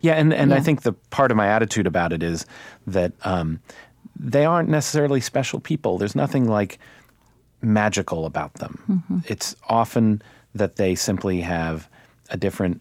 [0.00, 2.46] yeah, and, and I think the part of my attitude about it is
[2.86, 3.60] that um,
[4.18, 5.98] they aren't necessarily special people.
[5.98, 6.78] There's nothing like
[7.60, 8.82] magical about them.
[8.88, 9.18] Mm-hmm.
[9.32, 10.22] It's often
[10.54, 11.88] that they simply have
[12.30, 12.80] a different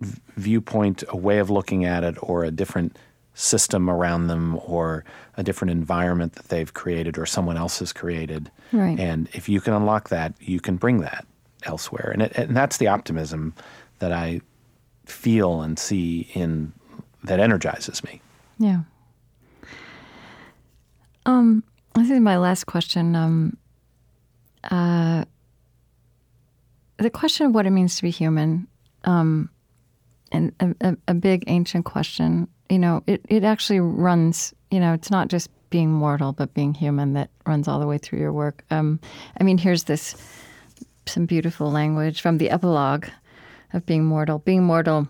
[0.00, 2.96] v- viewpoint, a way of looking at it, or a different
[3.34, 5.04] system around them, or
[5.36, 8.50] a different environment that they've created or someone else has created.
[8.72, 8.98] Right.
[8.98, 11.26] And if you can unlock that, you can bring that
[11.66, 12.10] elsewhere.
[12.12, 13.54] And, it, and that's the optimism
[13.98, 14.40] that I
[15.04, 16.72] feel and see in
[17.24, 18.20] that energizes me.
[18.58, 18.80] Yeah.
[21.26, 21.64] Um,
[21.94, 23.16] I think my last question.
[23.16, 23.56] Um,
[24.70, 25.24] uh,
[26.98, 28.66] the question of what it means to be human,
[29.04, 29.50] um,
[30.32, 32.48] and a, a, a big ancient question.
[32.70, 34.54] You know, it, it actually runs.
[34.70, 37.98] You know, it's not just being mortal, but being human that runs all the way
[37.98, 38.64] through your work.
[38.70, 39.00] Um,
[39.40, 40.16] I mean, here's this
[41.08, 43.06] some beautiful language from the epilogue
[43.72, 44.38] of being mortal.
[44.40, 45.08] Being mortal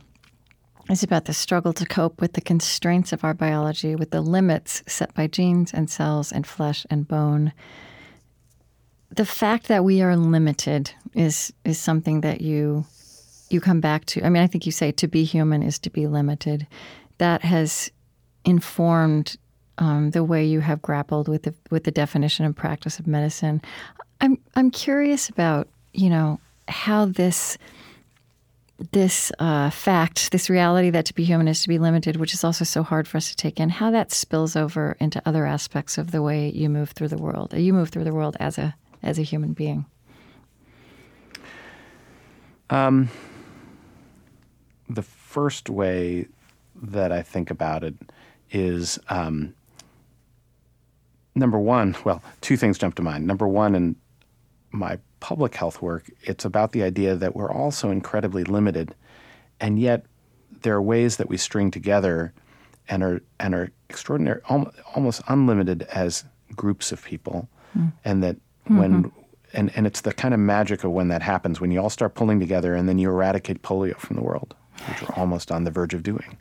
[0.91, 4.83] is about the struggle to cope with the constraints of our biology, with the limits
[4.87, 7.53] set by genes and cells and flesh and bone.
[9.11, 12.85] The fact that we are limited is is something that you
[13.49, 14.25] you come back to.
[14.25, 16.67] I mean, I think you say to be human is to be limited.
[17.19, 17.91] That has
[18.45, 19.37] informed
[19.79, 23.63] um, the way you have grappled with the with the definition and practice of medicine.
[24.21, 27.59] I'm I'm curious about you know how this
[28.93, 32.45] this uh, fact, this reality that to be human is to be limited, which is
[32.45, 35.97] also so hard for us to take in, how that spills over into other aspects
[35.97, 37.55] of the way you move through the world.
[37.55, 39.87] You move through the world as a as a human being.
[44.89, 46.27] The first way
[46.75, 47.95] that I think about it
[48.51, 49.55] is um,
[51.35, 53.27] number one, well, two things jump to mind.
[53.27, 53.97] Number one, in
[54.71, 58.95] my public health work, it's about the idea that we're all so incredibly limited,
[59.61, 60.05] and yet
[60.63, 62.33] there are ways that we string together
[62.89, 64.41] and are and are extraordinary,
[64.95, 66.25] almost unlimited as
[66.55, 67.87] groups of people, hmm.
[68.05, 68.37] and that
[68.67, 69.21] when mm-hmm.
[69.53, 72.15] and, and it's the kind of magic of when that happens when you all start
[72.15, 74.55] pulling together and then you eradicate polio from the world,
[74.89, 76.37] which we're almost on the verge of doing,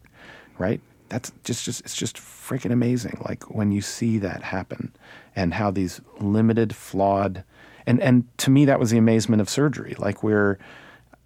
[0.57, 0.81] right?
[1.09, 3.21] That's just, just it's just freaking amazing.
[3.23, 4.91] Like when you see that happen,
[5.35, 7.43] and how these limited, flawed,
[7.87, 9.95] and and to me that was the amazement of surgery.
[9.97, 10.57] Like we're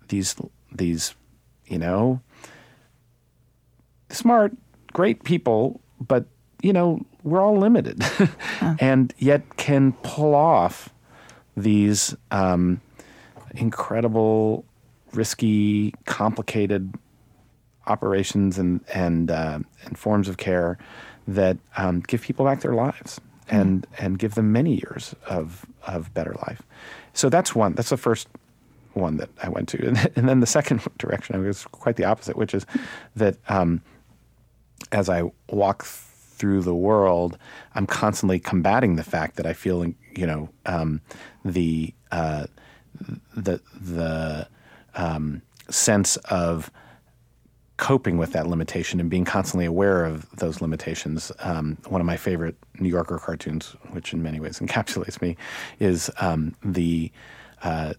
[0.07, 0.35] these
[0.71, 1.15] these,
[1.65, 2.21] you know,
[4.09, 4.53] smart,
[4.93, 6.25] great people, but
[6.61, 8.01] you know we're all limited,
[8.79, 10.89] and yet can pull off
[11.55, 12.81] these um,
[13.55, 14.65] incredible,
[15.13, 16.93] risky, complicated
[17.87, 20.77] operations and and uh, and forms of care
[21.27, 26.13] that um, give people back their lives and and give them many years of of
[26.13, 26.61] better life.
[27.13, 27.73] So that's one.
[27.73, 28.27] That's the first
[28.93, 32.37] one that I went to, and, and then the second direction was quite the opposite,
[32.37, 32.65] which is
[33.15, 33.81] that um,
[34.91, 37.37] as I walk through the world,
[37.75, 39.85] I'm constantly combating the fact that I feel,
[40.15, 41.01] you know, um,
[41.43, 42.47] the uh,
[43.35, 44.47] the the
[44.95, 46.71] um, sense of
[47.79, 51.31] coping with that limitation and being constantly aware of those limitations.
[51.39, 55.37] Um, one of my favorite New Yorker cartoons, which in many ways encapsulates me,
[55.79, 57.11] is um, the
[57.63, 57.93] uh,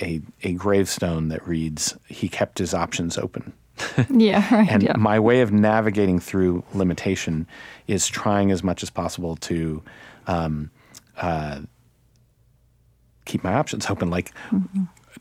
[0.00, 3.52] a a gravestone that reads, "He kept his options open."
[4.10, 4.68] Yeah, right.
[4.72, 4.96] And yeah.
[4.96, 7.46] my way of navigating through limitation
[7.86, 9.82] is trying as much as possible to
[10.26, 10.70] um,
[11.18, 11.60] uh,
[13.24, 14.10] keep my options open.
[14.10, 14.32] Like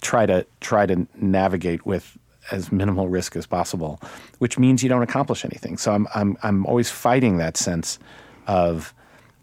[0.01, 2.17] try to try to navigate with
[2.51, 3.99] as minimal risk as possible,
[4.39, 5.77] which means you don't accomplish anything.
[5.77, 7.99] So I'm I'm I'm always fighting that sense
[8.47, 8.93] of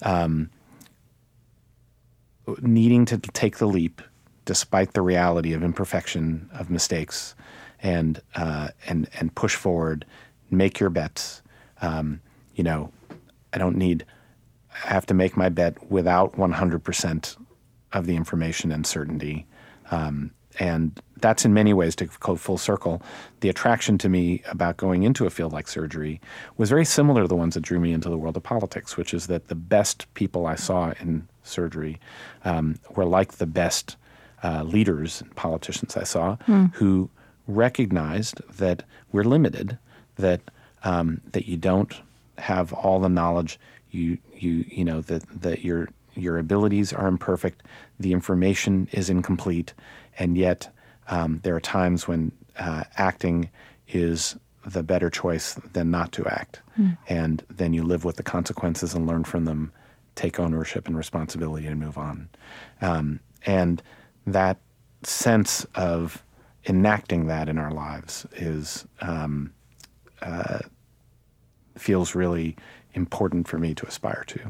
[0.02, 0.50] um,
[2.60, 4.02] needing to take the leap,
[4.44, 7.34] despite the reality of imperfection, of mistakes,
[7.82, 10.04] and uh, and and push forward,
[10.50, 11.42] make your bets.
[11.82, 12.20] Um,
[12.54, 12.92] you know,
[13.52, 14.04] I don't need.
[14.84, 17.36] I have to make my bet without 100%
[17.92, 19.46] of the information and certainty.
[19.92, 23.02] Um, and that's in many ways to go full circle.
[23.40, 26.20] The attraction to me about going into a field like surgery
[26.56, 29.14] was very similar to the ones that drew me into the world of politics, which
[29.14, 32.00] is that the best people I saw in surgery
[32.44, 33.96] um, were like the best
[34.42, 36.74] uh, leaders and politicians I saw mm.
[36.74, 37.10] who
[37.46, 38.82] recognized that
[39.12, 39.78] we're limited,
[40.16, 40.40] that
[40.82, 41.94] um, that you don't
[42.36, 43.58] have all the knowledge
[43.90, 47.62] you you you know that that your your abilities are imperfect,
[47.98, 49.72] the information is incomplete,
[50.18, 50.68] and yet
[51.08, 53.50] um, there are times when uh, acting
[53.88, 54.36] is
[54.66, 56.96] the better choice than not to act, mm.
[57.08, 59.72] and then you live with the consequences and learn from them,
[60.14, 62.28] take ownership and responsibility, and move on.
[62.80, 63.82] Um, and
[64.26, 64.58] that
[65.02, 66.22] sense of
[66.66, 69.52] enacting that in our lives is um,
[70.22, 70.60] uh,
[71.76, 72.56] feels really
[72.94, 74.40] important for me to aspire to.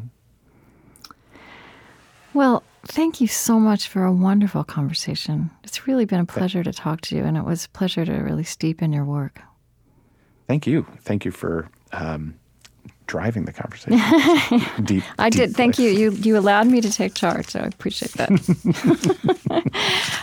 [2.35, 5.51] Well, thank you so much for a wonderful conversation.
[5.63, 8.13] It's really been a pleasure to talk to you, and it was a pleasure to
[8.13, 9.41] really steep in your work.
[10.49, 10.85] Thank you.
[11.03, 12.35] Thank you for um,
[13.07, 13.99] driving the conversation.
[14.85, 15.57] deep, I deep did.
[15.57, 15.91] Thank you.
[15.91, 18.31] You you allowed me to take charge, so I appreciate that.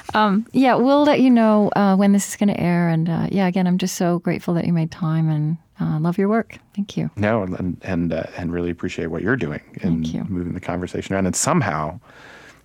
[0.13, 3.27] um, yeah, we'll let you know uh, when this is going to air, and uh,
[3.31, 6.57] yeah, again, I'm just so grateful that you made time and uh, love your work.
[6.75, 7.09] Thank you.
[7.15, 11.25] No, and and uh, and really appreciate what you're doing in moving the conversation around,
[11.25, 11.99] and somehow,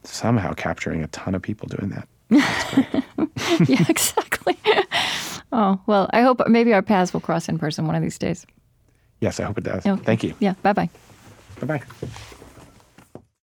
[0.04, 2.08] somehow capturing a ton of people doing that.
[3.68, 4.58] yeah, exactly.
[5.52, 8.46] oh well, I hope maybe our paths will cross in person one of these days.
[9.20, 9.86] Yes, I hope it does.
[9.86, 10.02] Okay.
[10.04, 10.34] Thank you.
[10.40, 10.54] Yeah.
[10.62, 10.90] Bye bye.
[11.60, 11.82] Bye bye.